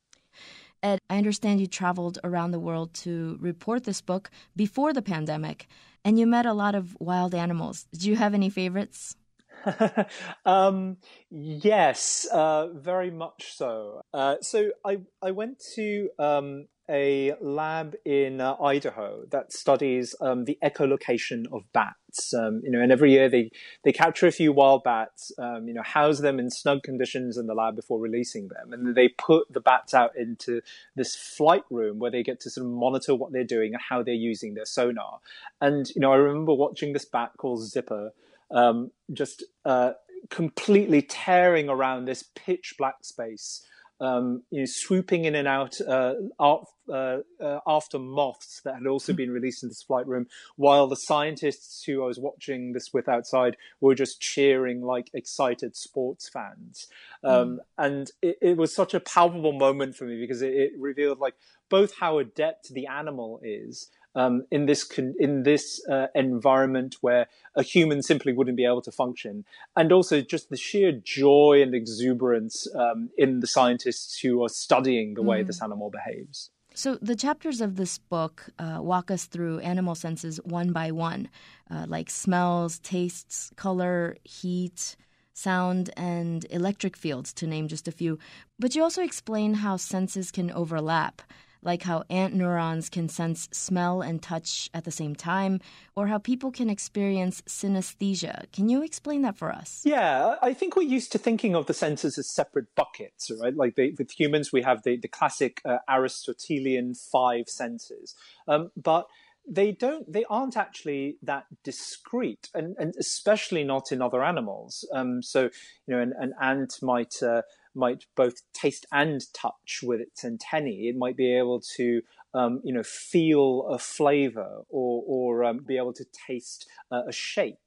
Ed, 0.87 1.01
I 1.11 1.19
understand 1.19 1.61
you 1.61 1.67
traveled 1.67 2.19
around 2.23 2.53
the 2.53 2.61
world 2.61 2.95
to 3.05 3.39
report 3.41 3.83
this 3.83 4.01
book 4.01 4.31
before 4.55 4.93
the 4.93 5.03
pandemic, 5.03 5.67
and 6.05 6.17
you 6.17 6.27
met 6.29 6.47
a 6.47 6.53
lot 6.53 6.77
of 6.77 6.97
wild 7.01 7.35
animals. 7.35 7.87
Do 7.93 8.09
you 8.09 8.15
have 8.15 8.35
any 8.35 8.51
favorites? 8.51 9.17
um, 10.45 10.99
yes, 11.29 12.27
uh, 12.33 12.69
very 12.73 13.11
much 13.11 13.57
so. 13.57 14.01
Uh, 14.15 14.37
so 14.41 14.71
I 14.85 14.99
I 15.21 15.33
went 15.33 15.61
to 15.75 16.11
um, 16.21 16.69
a 16.89 17.35
lab 17.41 17.97
in 18.05 18.41
uh, 18.41 18.57
Idaho 18.63 19.25
that 19.31 19.53
studies 19.53 20.15
um, 20.21 20.45
the 20.45 20.59
echolocation 20.63 21.45
of 21.53 21.63
bats. 21.73 22.33
Um, 22.33 22.61
you 22.65 22.71
know, 22.71 22.81
and 22.81 22.93
every 22.93 23.13
year 23.13 23.29
they 23.29 23.51
they 23.85 23.93
capture 23.93 24.27
a 24.27 24.33
few 24.33 24.53
wild 24.53 24.85
bats, 24.85 25.33
um, 25.39 25.69
you 25.69 25.75
know, 25.75 25.83
house 25.83 26.21
them 26.21 26.39
in 26.39 26.51
snug 26.51 26.83
conditions 26.83 27.37
in 27.37 27.47
the 27.47 27.55
lab 27.55 27.77
before 27.77 27.99
releasing 27.99 28.49
them, 28.49 28.73
and 28.73 28.95
they 28.95 29.09
put 29.09 29.53
the 29.53 29.61
bats 29.61 29.95
out 29.95 30.17
into 30.17 30.61
this 30.95 31.15
flight 31.17 31.65
room 31.71 31.99
where 31.99 32.11
they 32.11 32.23
get 32.23 32.41
to 32.41 32.51
sort 32.51 32.67
of 32.67 32.73
monitor 32.73 33.15
what 33.15 33.33
they're 33.33 33.45
doing 33.45 33.75
and 33.75 33.83
how 33.89 34.03
they're 34.03 34.15
using 34.15 34.55
their 34.55 34.65
sonar. 34.65 35.19
And 35.61 35.89
you 35.95 36.01
know, 36.01 36.13
I 36.13 36.17
remember 36.17 36.55
watching 36.55 36.93
this 36.93 37.05
bat 37.05 37.33
called 37.37 37.63
Zipper, 37.63 38.13
um, 38.51 38.93
just 39.13 39.45
uh, 39.65 39.93
completely 40.31 41.03
tearing 41.03 41.69
around 41.69 42.05
this 42.05 42.25
pitch 42.35 42.75
black 42.79 43.05
space 43.05 43.63
um, 44.01 44.43
you 44.51 44.61
know, 44.61 44.67
swooping 44.69 45.25
in 45.25 45.35
and 45.35 45.49
out 45.49 45.81
uh, 45.81 46.15
uh, 46.39 46.59
uh, 46.89 47.59
after 47.67 47.99
moths 47.99 48.61
that 48.65 48.75
had 48.75 48.87
also 48.87 49.13
been 49.13 49.31
released 49.31 49.63
in 49.63 49.69
this 49.69 49.83
flight 49.83 50.07
room, 50.07 50.27
while 50.57 50.87
the 50.87 50.97
scientists 50.97 51.83
who 51.85 52.03
I 52.03 52.07
was 52.07 52.19
watching 52.19 52.73
this 52.73 52.93
with 52.93 53.09
outside 53.09 53.57
were 53.81 53.95
just 53.95 54.21
cheering 54.21 54.83
like 54.83 55.11
excited 55.15 55.77
sports 55.77 56.29
fans. 56.29 56.89
Um, 57.25 57.33
mm. 57.33 57.59
And 57.79 58.11
it, 58.21 58.37
it, 58.43 58.57
was 58.57 58.75
such 58.75 58.95
a 58.95 59.01
palpable 59.01 59.53
moment 59.53 59.97
for 59.97 60.05
me 60.05 60.21
because 60.21 60.43
it, 60.43 60.55
it 60.55 60.73
revealed 60.79 61.19
like 61.19 61.35
both 61.69 61.95
how 61.99 62.19
adept 62.19 62.69
the 62.73 62.87
animal 62.87 63.41
is 63.43 63.91
um, 64.17 64.45
in 64.51 64.67
this 64.67 64.83
con- 64.83 65.15
in 65.21 65.45
this 65.45 65.87
uh, 65.89 66.07
environment 66.15 66.97
where 67.03 67.27
a 67.55 67.63
human 67.63 68.03
simply 68.03 68.33
wouldn't 68.33 68.57
be 68.57 68.65
able 68.65 68.83
to 68.83 68.91
function, 68.91 69.45
and 69.77 69.93
also 69.93 70.21
just 70.23 70.51
the 70.51 70.57
sheer 70.57 70.91
joy 70.91 71.61
and 71.63 71.75
exuberance 71.75 72.67
um, 72.75 73.11
in 73.17 73.41
the 73.41 73.47
scientists 73.47 74.19
who 74.19 74.43
are 74.43 74.49
studying 74.49 75.15
the 75.15 75.23
way 75.23 75.43
mm. 75.43 75.47
this 75.47 75.63
animal 75.63 75.91
behaves. 75.91 76.51
So, 76.75 76.99
the 77.01 77.17
chapters 77.17 77.61
of 77.61 77.77
this 77.77 77.99
book 77.99 78.49
uh, 78.59 78.79
walk 78.81 79.11
us 79.11 79.27
through 79.27 79.61
animal 79.61 79.95
senses 79.95 80.39
one 80.45 80.73
by 80.73 80.91
one, 80.91 81.29
uh, 81.71 81.87
like 81.89 82.11
smells, 82.11 82.79
tastes, 82.81 83.51
color, 83.57 84.17
heat, 84.25 84.97
sound, 85.33 85.91
and 85.97 86.47
electric 86.51 86.97
fields, 86.97 87.33
to 87.35 87.47
name 87.47 87.69
just 87.69 87.89
a 87.89 87.93
few. 87.93 88.19
But 88.59 88.75
you 88.75 88.83
also 88.83 89.03
explain 89.03 89.55
how 89.55 89.77
senses 89.77 90.31
can 90.31 90.51
overlap 90.51 91.23
like 91.67 91.83
how 91.83 92.05
ant 92.09 92.33
neurons 92.33 92.89
can 92.89 93.09
sense 93.09 93.49
smell 93.53 94.01
and 94.01 94.23
touch 94.23 94.71
at 94.73 94.85
the 94.85 94.91
same 94.91 95.15
time, 95.15 95.61
or 95.97 96.07
how 96.07 96.19
people 96.19 96.51
can 96.51 96.71
experience 96.71 97.43
synesthesia. 97.43 98.51
Can 98.53 98.69
you 98.69 98.83
explain 98.83 99.23
that 99.23 99.37
for 99.37 99.53
us? 99.53 99.83
Yeah, 99.85 100.37
I 100.41 100.55
think 100.55 100.77
we're 100.77 100.83
used 100.83 101.13
to 101.13 101.19
thinking 101.19 101.55
of 101.55 101.67
the 101.67 101.75
senses 101.75 102.17
as 102.17 102.33
separate 102.33 102.75
buckets, 102.75 103.31
right? 103.43 103.55
Like 103.55 103.75
they, 103.75 103.95
with 103.99 104.19
humans, 104.19 104.53
we 104.53 104.63
have 104.63 104.85
the, 104.85 104.97
the 104.97 105.09
classic 105.09 105.61
uh, 105.65 105.79
Aristotelian 105.89 106.95
five 106.95 107.49
senses. 107.49 108.15
Um, 108.49 108.71
but 108.77 109.09
they 109.49 109.71
don't 109.73 110.13
they 110.13 110.25
aren't 110.29 110.57
actually 110.57 111.19
that 111.23 111.47
discrete 111.63 112.49
and, 112.53 112.75
and 112.79 112.95
especially 112.99 113.63
not 113.63 113.93
in 113.93 114.03
other 114.03 114.25
animals 114.25 114.85
um, 114.93 115.23
so 115.23 115.45
you 115.87 115.95
know 115.95 116.01
an, 116.01 116.13
an 116.19 116.35
ant 116.41 116.75
might 116.83 117.15
uh, 117.23 117.43
might 117.77 118.07
both 118.17 118.43
taste 118.53 118.87
and 118.91 119.21
touch 119.33 119.81
with 119.83 120.01
its 120.01 120.25
antennae. 120.25 120.89
It 120.89 120.97
might 120.97 121.17
be 121.17 121.37
able 121.37 121.61
to, 121.77 122.03
um, 122.35 122.61
you 122.65 122.73
know, 122.73 122.83
feel 122.83 123.67
a 123.69 123.79
flavor 123.79 124.63
or, 124.69 125.03
or 125.07 125.45
um, 125.45 125.59
be 125.59 125.77
able 125.77 125.93
to 125.95 126.07
taste 126.27 126.69
uh, 126.91 127.03
a 127.09 127.13
shape. 127.13 127.59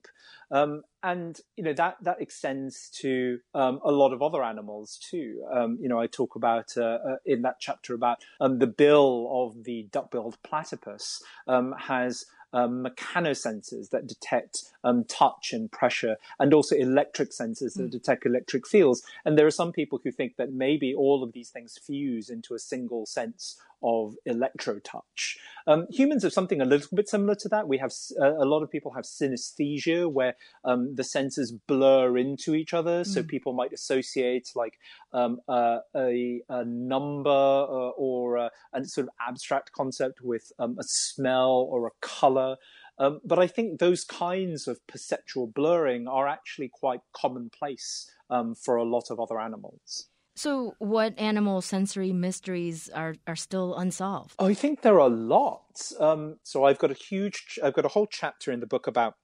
Um, 0.51 0.81
and 1.03 1.39
you 1.55 1.63
know 1.63 1.73
that 1.73 1.97
that 2.01 2.21
extends 2.21 2.89
to 3.01 3.39
um, 3.53 3.79
a 3.85 3.91
lot 3.91 4.13
of 4.13 4.21
other 4.21 4.43
animals 4.43 4.97
too. 4.97 5.43
Um, 5.53 5.77
you 5.79 5.87
know, 5.87 5.99
I 5.99 6.07
talk 6.07 6.35
about 6.35 6.75
uh, 6.75 6.97
uh, 7.07 7.15
in 7.25 7.43
that 7.43 7.57
chapter 7.59 7.93
about 7.93 8.17
um, 8.41 8.59
the 8.59 8.67
bill 8.67 9.27
of 9.31 9.63
the 9.63 9.87
duck-billed 9.91 10.37
platypus 10.43 11.21
um, 11.47 11.75
has 11.77 12.25
um, 12.53 12.85
mechanosensors 12.85 13.89
that 13.89 14.07
detect 14.07 14.63
um, 14.83 15.03
touch 15.05 15.53
and 15.53 15.71
pressure, 15.71 16.17
and 16.39 16.53
also 16.53 16.75
electric 16.75 17.31
sensors 17.31 17.75
that 17.75 17.87
mm. 17.87 17.91
detect 17.91 18.25
electric 18.25 18.67
fields. 18.67 19.03
And 19.25 19.37
there 19.37 19.47
are 19.47 19.51
some 19.51 19.71
people 19.71 19.99
who 20.03 20.11
think 20.11 20.37
that 20.37 20.51
maybe 20.51 20.93
all 20.93 21.23
of 21.23 21.33
these 21.33 21.49
things 21.49 21.77
fuse 21.77 22.29
into 22.29 22.53
a 22.53 22.59
single 22.59 23.05
sense 23.05 23.57
of 23.83 24.15
electro 24.25 24.79
touch. 24.79 25.37
Um, 25.67 25.85
humans 25.89 26.23
have 26.23 26.33
something 26.33 26.61
a 26.61 26.65
little 26.65 26.95
bit 26.95 27.07
similar 27.07 27.35
to 27.35 27.49
that. 27.49 27.67
We 27.67 27.77
have 27.77 27.91
uh, 28.19 28.33
a 28.37 28.45
lot 28.45 28.63
of 28.63 28.71
people 28.71 28.93
have 28.93 29.05
synesthesia, 29.05 30.11
where 30.11 30.35
um, 30.63 30.95
the 30.95 31.03
senses 31.03 31.51
blur 31.51 32.17
into 32.17 32.55
each 32.55 32.73
other. 32.73 33.03
So 33.03 33.21
mm. 33.21 33.27
people 33.27 33.53
might 33.53 33.73
associate 33.73 34.49
like 34.55 34.79
um, 35.13 35.39
uh, 35.47 35.79
a, 35.95 36.41
a, 36.49 36.65
number 36.65 37.29
uh, 37.29 37.91
or 37.97 38.37
a, 38.37 38.51
a, 38.73 38.85
sort 38.85 39.07
of 39.07 39.13
abstract 39.27 39.71
concept 39.71 40.21
with 40.21 40.51
um, 40.59 40.77
a 40.79 40.83
smell 40.83 41.67
or 41.69 41.87
a 41.87 41.91
color. 42.01 42.57
Um, 42.97 43.21
but 43.23 43.39
I 43.39 43.47
think 43.47 43.79
those 43.79 44.03
kinds 44.03 44.67
of 44.67 44.85
perceptual 44.87 45.47
blurring 45.47 46.07
are 46.07 46.27
actually 46.27 46.69
quite 46.69 47.01
commonplace 47.13 48.11
um, 48.29 48.55
for 48.55 48.75
a 48.75 48.83
lot 48.83 49.09
of 49.09 49.19
other 49.19 49.39
animals. 49.39 50.07
So, 50.39 50.75
what 50.79 51.19
animal 51.19 51.61
sensory 51.61 52.13
mysteries 52.13 52.87
are, 52.87 53.15
are 53.27 53.35
still 53.35 53.75
unsolved? 53.75 54.35
I 54.39 54.53
think 54.53 54.83
there 54.83 55.01
are 55.01 55.09
lots. 55.09 55.93
Um, 55.99 56.37
so, 56.43 56.63
I've 56.63 56.79
got 56.79 56.91
a 56.91 56.93
huge, 56.93 57.59
I've 57.61 57.73
got 57.73 57.83
a 57.83 57.89
whole 57.89 58.07
chapter 58.07 58.49
in 58.49 58.61
the 58.61 58.65
book 58.65 58.87
about 58.87 59.15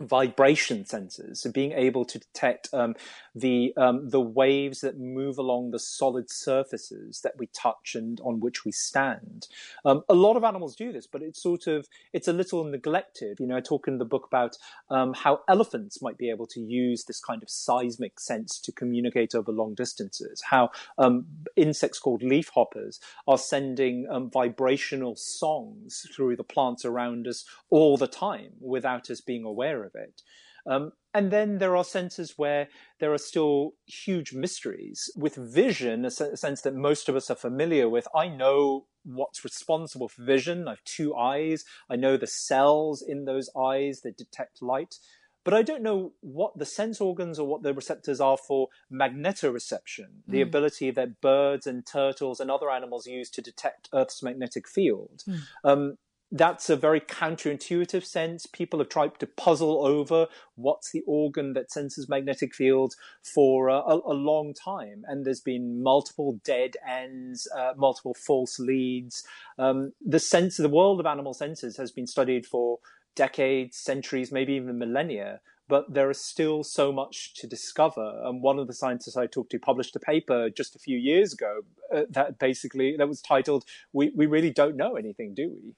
vibration 0.00 0.84
sensors, 0.84 1.38
so 1.38 1.50
being 1.50 1.72
able 1.72 2.04
to 2.04 2.18
detect 2.18 2.68
um, 2.72 2.94
the 3.34 3.72
um, 3.76 4.10
the 4.10 4.20
waves 4.20 4.80
that 4.80 4.98
move 4.98 5.38
along 5.38 5.70
the 5.70 5.78
solid 5.78 6.30
surfaces 6.30 7.20
that 7.22 7.36
we 7.38 7.48
touch 7.48 7.94
and 7.94 8.20
on 8.20 8.40
which 8.40 8.64
we 8.64 8.72
stand. 8.72 9.48
Um, 9.84 10.02
a 10.08 10.14
lot 10.14 10.36
of 10.36 10.44
animals 10.44 10.76
do 10.76 10.92
this, 10.92 11.06
but 11.06 11.22
it's 11.22 11.42
sort 11.42 11.66
of 11.66 11.88
it's 12.12 12.28
a 12.28 12.32
little 12.32 12.64
neglected. 12.64 13.40
You 13.40 13.46
know, 13.46 13.56
I 13.56 13.60
talk 13.60 13.88
in 13.88 13.98
the 13.98 14.04
book 14.04 14.26
about 14.26 14.56
um, 14.90 15.14
how 15.14 15.40
elephants 15.48 16.02
might 16.02 16.18
be 16.18 16.30
able 16.30 16.46
to 16.48 16.60
use 16.60 17.04
this 17.04 17.20
kind 17.20 17.42
of 17.42 17.50
seismic 17.50 18.20
sense 18.20 18.58
to 18.60 18.72
communicate 18.72 19.34
over 19.34 19.52
long 19.52 19.74
distances. 19.74 20.42
How 20.42 20.70
um, 20.98 21.26
insects 21.56 21.98
called 21.98 22.22
leafhoppers 22.22 22.98
are 23.26 23.38
sending 23.38 24.06
um, 24.10 24.30
vibrational 24.30 25.16
songs 25.16 26.06
through 26.14 26.36
the 26.36 26.44
plants 26.44 26.84
around 26.84 27.26
us 27.26 27.44
all 27.70 27.96
the 27.96 28.06
time 28.06 28.50
without 28.60 29.10
us 29.10 29.20
being 29.20 29.44
aware 29.44 29.83
of 29.84 29.94
it. 29.94 30.22
Um, 30.66 30.92
and 31.12 31.30
then 31.30 31.58
there 31.58 31.76
are 31.76 31.84
senses 31.84 32.34
where 32.36 32.68
there 32.98 33.12
are 33.12 33.18
still 33.18 33.74
huge 33.86 34.32
mysteries. 34.32 35.10
With 35.16 35.36
vision, 35.36 36.04
a 36.04 36.10
sense 36.10 36.62
that 36.62 36.74
most 36.74 37.08
of 37.08 37.16
us 37.16 37.30
are 37.30 37.36
familiar 37.36 37.88
with, 37.88 38.08
I 38.14 38.28
know 38.28 38.86
what's 39.04 39.44
responsible 39.44 40.08
for 40.08 40.22
vision. 40.22 40.66
I 40.66 40.72
have 40.72 40.84
two 40.84 41.14
eyes. 41.14 41.64
I 41.90 41.96
know 41.96 42.16
the 42.16 42.26
cells 42.26 43.02
in 43.02 43.26
those 43.26 43.50
eyes 43.56 44.00
that 44.00 44.16
detect 44.16 44.62
light. 44.62 44.96
But 45.44 45.52
I 45.52 45.60
don't 45.60 45.82
know 45.82 46.12
what 46.22 46.58
the 46.58 46.64
sense 46.64 47.02
organs 47.02 47.38
or 47.38 47.46
what 47.46 47.62
the 47.62 47.74
receptors 47.74 48.18
are 48.18 48.38
for 48.38 48.68
magnetoreception, 48.90 50.06
the 50.26 50.40
mm. 50.40 50.42
ability 50.42 50.90
that 50.92 51.20
birds 51.20 51.66
and 51.66 51.84
turtles 51.84 52.40
and 52.40 52.50
other 52.50 52.70
animals 52.70 53.06
use 53.06 53.28
to 53.30 53.42
detect 53.42 53.90
Earth's 53.92 54.22
magnetic 54.22 54.66
field. 54.66 55.22
Mm. 55.28 55.40
Um, 55.62 55.98
that's 56.32 56.68
a 56.68 56.76
very 56.76 57.00
counterintuitive 57.00 58.04
sense. 58.04 58.46
People 58.46 58.80
have 58.80 58.88
tried 58.88 59.18
to 59.20 59.26
puzzle 59.26 59.86
over 59.86 60.26
what's 60.56 60.90
the 60.90 61.02
organ 61.06 61.52
that 61.52 61.70
senses 61.70 62.08
magnetic 62.08 62.54
fields 62.54 62.96
for 63.34 63.68
a, 63.68 63.78
a, 63.78 64.14
long 64.14 64.52
time. 64.52 65.04
And 65.06 65.24
there's 65.24 65.40
been 65.40 65.82
multiple 65.82 66.40
dead 66.44 66.76
ends, 66.88 67.46
uh, 67.56 67.74
multiple 67.76 68.14
false 68.14 68.58
leads. 68.58 69.24
Um, 69.58 69.92
the 70.04 70.18
sense 70.18 70.58
of 70.58 70.64
the 70.64 70.74
world 70.74 70.98
of 70.98 71.06
animal 71.06 71.34
senses 71.34 71.76
has 71.76 71.92
been 71.92 72.06
studied 72.06 72.46
for 72.46 72.78
decades, 73.14 73.76
centuries, 73.76 74.32
maybe 74.32 74.54
even 74.54 74.78
millennia 74.78 75.40
but 75.68 75.92
there 75.92 76.10
is 76.10 76.20
still 76.20 76.62
so 76.62 76.92
much 76.92 77.34
to 77.34 77.46
discover. 77.46 78.20
And 78.24 78.42
one 78.42 78.58
of 78.58 78.66
the 78.66 78.74
scientists 78.74 79.16
I 79.16 79.26
talked 79.26 79.50
to 79.52 79.58
published 79.58 79.96
a 79.96 80.00
paper 80.00 80.50
just 80.50 80.76
a 80.76 80.78
few 80.78 80.98
years 80.98 81.32
ago 81.32 81.60
uh, 81.92 82.02
that 82.10 82.38
basically 82.38 82.96
that 82.96 83.08
was 83.08 83.20
titled 83.20 83.64
"We 83.92 84.12
we 84.14 84.26
really 84.26 84.50
don't 84.50 84.76
know 84.76 84.96
anything, 84.96 85.34
do 85.34 85.52
we?" 85.54 85.74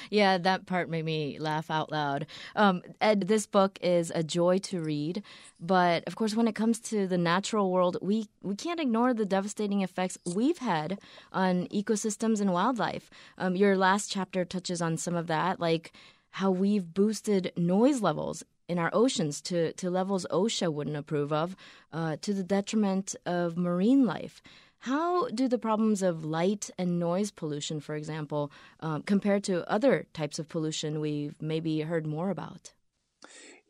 yeah, 0.10 0.38
that 0.38 0.66
part 0.66 0.88
made 0.88 1.04
me 1.04 1.38
laugh 1.38 1.70
out 1.70 1.92
loud. 1.92 2.26
Um, 2.56 2.82
Ed, 3.00 3.28
this 3.28 3.46
book 3.46 3.78
is 3.80 4.10
a 4.14 4.22
joy 4.22 4.58
to 4.58 4.80
read, 4.80 5.22
but 5.60 6.04
of 6.06 6.16
course, 6.16 6.34
when 6.34 6.48
it 6.48 6.54
comes 6.54 6.80
to 6.80 7.06
the 7.06 7.18
natural 7.18 7.70
world, 7.70 7.96
we 8.02 8.28
we 8.42 8.56
can't 8.56 8.80
ignore 8.80 9.14
the 9.14 9.26
devastating 9.26 9.82
effects 9.82 10.18
we've 10.34 10.58
had 10.58 10.98
on 11.32 11.66
ecosystems 11.68 12.40
and 12.40 12.52
wildlife. 12.52 13.10
Um, 13.38 13.56
your 13.56 13.76
last 13.76 14.10
chapter 14.10 14.44
touches 14.44 14.82
on 14.82 14.96
some 14.96 15.14
of 15.14 15.26
that, 15.28 15.60
like 15.60 15.92
how 16.30 16.50
we've 16.50 16.94
boosted 16.94 17.52
noise 17.56 18.00
levels 18.00 18.42
in 18.72 18.78
our 18.78 18.90
oceans 18.94 19.40
to, 19.42 19.72
to 19.74 19.90
levels 19.90 20.26
OSHA 20.30 20.72
wouldn't 20.72 20.96
approve 20.96 21.32
of, 21.32 21.54
uh, 21.92 22.16
to 22.22 22.32
the 22.32 22.42
detriment 22.42 23.14
of 23.26 23.56
marine 23.56 24.06
life. 24.06 24.42
How 24.78 25.28
do 25.28 25.46
the 25.46 25.58
problems 25.58 26.02
of 26.02 26.24
light 26.24 26.70
and 26.78 26.98
noise 26.98 27.30
pollution, 27.30 27.78
for 27.80 27.94
example, 27.94 28.50
um, 28.80 29.02
compare 29.02 29.38
to 29.40 29.70
other 29.70 30.06
types 30.12 30.38
of 30.40 30.48
pollution 30.48 31.00
we've 31.00 31.40
maybe 31.40 31.82
heard 31.82 32.06
more 32.06 32.30
about? 32.30 32.72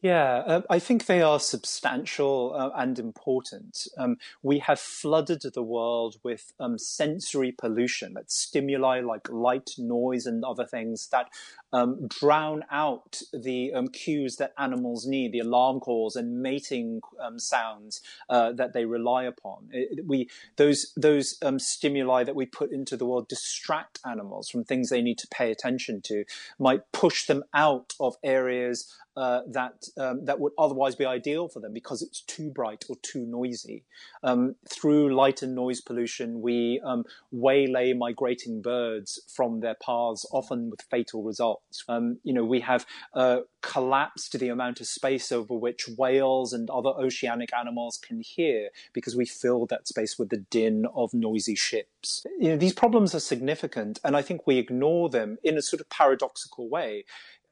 Yeah, 0.02 0.38
uh, 0.38 0.62
I 0.68 0.80
think 0.80 1.06
they 1.06 1.23
are 1.23 1.38
substantial 1.38 2.54
uh, 2.56 2.71
and 2.76 2.99
important. 2.99 3.87
Um, 3.97 4.16
we 4.42 4.59
have 4.59 4.80
flooded 4.80 5.42
the 5.54 5.62
world 5.62 6.16
with 6.25 6.52
um, 6.59 6.76
sensory 6.76 7.52
pollution, 7.52 8.14
that 8.14 8.28
stimuli 8.28 9.00
like 9.00 9.28
light, 9.30 9.71
noise, 9.78 10.26
and 10.26 10.44
other 10.44 10.66
things 10.66 11.06
that 11.12 11.28
um, 11.73 12.09
drown 12.09 12.64
out 12.73 13.23
the 13.32 13.73
um, 13.73 13.87
cues 13.87 14.37
that 14.37 14.54
animals 14.59 15.06
need, 15.06 15.30
the 15.30 15.38
alarm 15.38 15.78
calls 15.78 16.16
and 16.16 16.42
mating 16.42 17.00
um, 17.21 17.38
sounds 17.38 18.00
uh, 18.28 18.50
that 18.52 18.73
they 18.73 18.85
rely 18.85 19.23
upon. 19.23 19.68
It, 19.71 20.04
we 20.04 20.28
those 20.56 20.92
those 20.97 21.38
stimuli 21.59 22.25
that 22.25 22.35
we 22.35 22.44
put 22.44 22.73
into 22.73 22.97
the 22.97 23.06
world 23.06 23.28
distract 23.28 24.00
animals 24.04 24.49
from 24.49 24.64
things 24.64 24.90
they 24.90 25.00
need 25.00 25.18
to 25.18 25.28
pay 25.28 25.52
attention 25.52 26.00
to, 26.06 26.25
might 26.59 26.90
push 26.90 27.26
them 27.26 27.44
out 27.54 27.92
of 28.00 28.16
areas 28.25 28.92
uh, 29.16 29.40
that 29.47 29.88
um, 29.96 30.25
that 30.25 30.40
would 30.40 30.52
otherwise 30.58 30.94
be 30.94 31.04
ideal 31.04 31.49
for 31.49 31.61
them 31.61 31.72
because 31.72 32.02
it's 32.02 32.22
too 32.22 32.50
bright 32.50 32.84
or 32.88 32.96
too 33.02 33.26
noisy. 33.26 33.84
Um, 34.22 34.56
through 34.68 35.14
light 35.14 35.42
and 35.42 35.54
noise 35.54 35.80
pollution, 35.80 36.40
we 36.40 36.80
um, 36.84 37.04
waylay 37.30 37.92
migrating 37.92 38.62
birds 38.62 39.20
from 39.34 39.61
their 39.61 39.75
paths, 39.75 40.26
often 40.32 40.70
with 40.70 40.82
fatal 40.90 41.22
results. 41.22 41.84
Um, 41.88 42.18
you 42.22 42.32
know, 42.32 42.44
we 42.44 42.61
have 42.61 42.87
uh, 43.14 43.40
collapsed 43.61 44.38
the 44.38 44.49
amount 44.49 44.80
of 44.80 44.87
space 44.87 45.30
over 45.32 45.54
which 45.54 45.88
whales 45.96 46.52
and 46.52 46.68
other 46.70 46.90
oceanic 46.90 47.50
animals 47.54 47.99
can 47.99 48.20
hear 48.20 48.68
because 48.92 49.16
we 49.16 49.26
fill 49.26 49.66
that 49.66 49.88
space 49.88 50.18
with 50.18 50.30
the 50.30 50.38
din 50.38 50.87
of 50.94 51.14
noisy 51.14 51.54
ships. 51.54 52.25
You 52.38 52.50
know, 52.50 52.56
these 52.56 52.73
problems 52.73 53.14
are 53.14 53.21
significant, 53.21 54.00
and 54.04 54.17
I 54.17 54.23
think 54.23 54.47
we 54.47 54.58
ignore 54.58 55.08
them 55.08 55.38
in 55.43 55.56
a 55.56 55.62
sort 55.62 55.80
of 55.80 55.88
paradoxical 55.88 56.69
way 56.69 57.04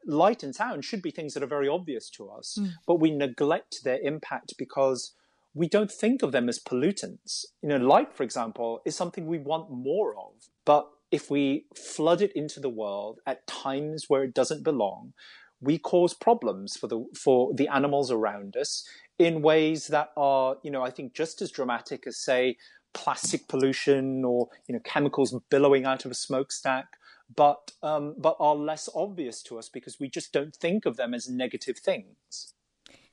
light 0.07 0.43
and 0.43 0.55
sound 0.55 0.85
should 0.85 1.03
be 1.03 1.11
things 1.11 1.35
that 1.35 1.43
are 1.43 1.47
very 1.47 1.69
obvious 1.69 2.11
to 2.11 2.29
us, 2.29 2.59
mm. 2.61 2.73
but 2.87 3.01
we 3.01 3.11
neglect 3.11 3.85
their 3.85 4.01
impact 4.03 4.55
because 4.59 5.15
we 5.55 5.69
don't 5.69 5.91
think 5.91 6.23
of 6.23 6.33
them 6.33 6.49
as 6.49 6.59
pollutants. 6.59 7.45
You 7.63 7.71
know, 7.71 7.77
light, 7.77 8.15
for 8.15 8.23
example, 8.23 8.81
is 8.85 8.97
something 8.97 9.27
we 9.27 9.39
want 9.39 9.71
more 9.71 10.15
of, 10.17 10.49
but 10.65 10.89
if 11.11 11.31
we 11.31 11.67
flood 11.75 12.23
it 12.23 12.33
into 12.37 12.61
the 12.61 12.69
world 12.69 13.19
at 13.27 13.47
times 13.47 14.05
where 14.09 14.23
it 14.23 14.35
doesn't 14.35 14.63
belong, 14.63 15.13
we 15.61 15.77
cause 15.77 16.15
problems 16.15 16.77
for 16.77 16.87
the 16.87 17.05
for 17.15 17.53
the 17.55 17.69
animals 17.69 18.11
around 18.11 18.57
us 18.57 18.87
in 19.19 19.43
ways 19.43 19.89
that 19.89 20.11
are, 20.17 20.57
you 20.63 20.71
know, 20.71 20.83
I 20.83 20.91
think 20.91 21.13
just 21.13 21.43
as 21.43 21.51
dramatic 21.51 22.07
as 22.07 22.17
say 22.17 22.57
plastic 22.93 23.47
pollution 23.49 24.25
or 24.25 24.49
you 24.67 24.75
know 24.75 24.81
chemicals 24.85 25.35
billowing 25.49 25.85
out 25.85 26.05
of 26.05 26.11
a 26.11 26.15
smokestack 26.15 26.97
but 27.35 27.73
um, 27.83 28.15
but 28.19 28.37
are 28.41 28.55
less 28.55 28.89
obvious 28.95 29.43
to 29.45 29.59
us 29.59 29.69
because 29.69 30.01
we 30.01 30.09
just 30.09 30.33
don't 30.33 30.55
think 30.55 30.87
of 30.87 30.97
them 30.97 31.15
as 31.15 31.29
negative 31.29 31.79
things. 31.79 32.55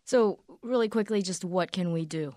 So, 0.06 0.40
really 0.62 0.90
quickly, 0.90 1.22
just 1.22 1.44
what 1.44 1.72
can 1.72 1.92
we 1.92 2.06
do? 2.06 2.36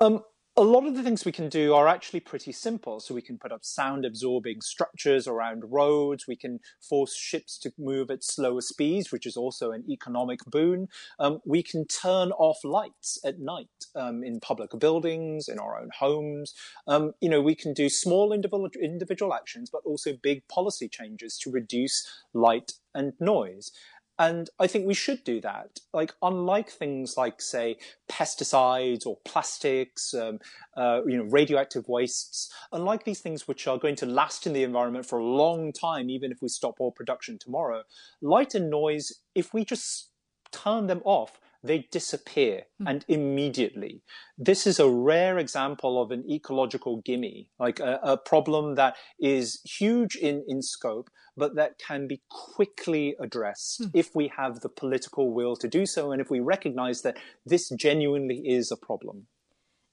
Um, 0.00 0.22
a 0.58 0.62
lot 0.62 0.86
of 0.86 0.96
the 0.96 1.04
things 1.04 1.24
we 1.24 1.30
can 1.30 1.48
do 1.48 1.72
are 1.72 1.86
actually 1.86 2.18
pretty 2.18 2.50
simple. 2.50 2.98
So 2.98 3.14
we 3.14 3.22
can 3.22 3.38
put 3.38 3.52
up 3.52 3.64
sound 3.64 4.04
absorbing 4.04 4.60
structures 4.60 5.28
around 5.28 5.62
roads. 5.70 6.26
We 6.26 6.34
can 6.34 6.58
force 6.80 7.16
ships 7.16 7.56
to 7.58 7.72
move 7.78 8.10
at 8.10 8.24
slower 8.24 8.60
speeds, 8.60 9.12
which 9.12 9.24
is 9.24 9.36
also 9.36 9.70
an 9.70 9.84
economic 9.88 10.40
boon. 10.46 10.88
Um, 11.20 11.38
we 11.46 11.62
can 11.62 11.86
turn 11.86 12.32
off 12.32 12.58
lights 12.64 13.20
at 13.24 13.38
night 13.38 13.68
um, 13.94 14.24
in 14.24 14.40
public 14.40 14.70
buildings, 14.80 15.48
in 15.48 15.60
our 15.60 15.80
own 15.80 15.90
homes. 15.96 16.54
Um, 16.88 17.12
you 17.20 17.28
know, 17.28 17.40
we 17.40 17.54
can 17.54 17.72
do 17.72 17.88
small 17.88 18.32
individual, 18.32 18.68
individual 18.82 19.34
actions, 19.34 19.70
but 19.70 19.82
also 19.84 20.14
big 20.20 20.46
policy 20.48 20.88
changes 20.88 21.38
to 21.38 21.52
reduce 21.52 22.04
light 22.34 22.72
and 22.96 23.12
noise. 23.20 23.70
And 24.18 24.50
I 24.58 24.66
think 24.66 24.86
we 24.86 24.94
should 24.94 25.22
do 25.22 25.40
that. 25.42 25.78
Like, 25.92 26.12
unlike 26.22 26.70
things 26.70 27.16
like, 27.16 27.40
say, 27.40 27.76
pesticides 28.10 29.06
or 29.06 29.18
plastics, 29.24 30.12
um, 30.12 30.40
uh, 30.76 31.02
you 31.06 31.16
know, 31.16 31.24
radioactive 31.30 31.86
wastes, 31.88 32.52
unlike 32.72 33.04
these 33.04 33.20
things 33.20 33.46
which 33.46 33.68
are 33.68 33.78
going 33.78 33.94
to 33.96 34.06
last 34.06 34.46
in 34.46 34.52
the 34.52 34.64
environment 34.64 35.06
for 35.06 35.18
a 35.18 35.24
long 35.24 35.72
time, 35.72 36.10
even 36.10 36.32
if 36.32 36.42
we 36.42 36.48
stop 36.48 36.74
all 36.80 36.90
production 36.90 37.38
tomorrow, 37.38 37.82
light 38.20 38.54
and 38.56 38.68
noise, 38.70 39.12
if 39.36 39.54
we 39.54 39.64
just 39.64 40.10
turn 40.50 40.88
them 40.88 41.02
off, 41.04 41.38
they 41.62 41.88
disappear 41.90 42.62
mm. 42.80 42.88
and 42.88 43.04
immediately. 43.08 44.02
This 44.36 44.66
is 44.66 44.78
a 44.78 44.88
rare 44.88 45.38
example 45.38 46.00
of 46.00 46.10
an 46.10 46.24
ecological 46.30 47.02
gimme, 47.04 47.50
like 47.58 47.80
a, 47.80 47.98
a, 48.02 48.16
problem 48.16 48.76
that 48.76 48.96
is 49.18 49.60
huge 49.64 50.16
in, 50.16 50.44
in 50.48 50.62
scope, 50.62 51.10
but 51.36 51.56
that 51.56 51.78
can 51.78 52.06
be 52.06 52.20
quickly 52.28 53.16
addressed 53.20 53.82
mm. 53.82 53.90
if 53.94 54.14
we 54.14 54.28
have 54.36 54.60
the 54.60 54.68
political 54.68 55.32
will 55.32 55.56
to 55.56 55.68
do 55.68 55.86
so 55.86 56.12
and 56.12 56.20
if 56.20 56.30
we 56.30 56.40
recognize 56.40 57.02
that 57.02 57.16
this 57.44 57.68
genuinely 57.70 58.42
is 58.44 58.70
a 58.70 58.76
problem. 58.76 59.26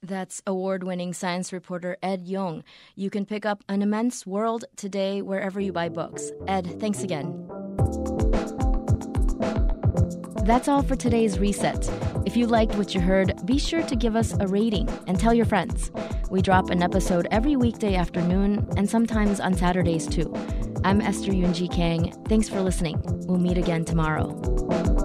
That's 0.04 0.42
award 0.46 0.84
winning 0.84 1.14
science 1.14 1.52
reporter 1.52 1.98
Ed 2.04 2.28
Yong. 2.28 2.64
You 2.96 3.10
can 3.10 3.26
pick 3.26 3.44
up 3.44 3.64
An 3.68 3.82
Immense 3.82 4.26
World 4.26 4.66
today 4.76 5.24
wherever 5.24 5.60
you 5.60 5.72
buy 5.72 5.90
books. 5.90 6.32
Ed, 6.48 6.80
thanks 6.80 7.02
again. 7.02 7.65
That's 10.46 10.68
all 10.68 10.84
for 10.84 10.96
today's 10.96 11.40
reset. 11.40 11.90
If 12.24 12.38
you 12.38 12.46
liked 12.46 12.76
what 12.76 12.94
you 12.94 13.02
heard, 13.02 13.44
be 13.48 13.58
sure 13.58 13.82
to 13.82 13.96
give 13.96 14.16
us 14.16 14.36
a 14.40 14.46
rating 14.46 14.88
and 15.08 15.20
tell 15.20 15.34
your 15.34 15.48
friends. 15.48 15.90
We 16.30 16.44
drop 16.44 16.70
an 16.70 16.84
episode 16.84 17.28
every 17.32 17.56
weekday 17.56 17.96
afternoon 17.96 18.70
and 18.78 18.88
sometimes 18.88 19.40
on 19.40 19.56
Saturdays 19.56 20.06
too. 20.06 20.32
I'm 20.84 21.02
Esther 21.02 21.32
Yoon 21.32 21.74
Kang. 21.74 22.12
Thanks 22.30 22.48
for 22.48 22.62
listening. 22.62 23.02
We'll 23.26 23.40
meet 23.40 23.58
again 23.58 23.86
tomorrow. 23.86 25.05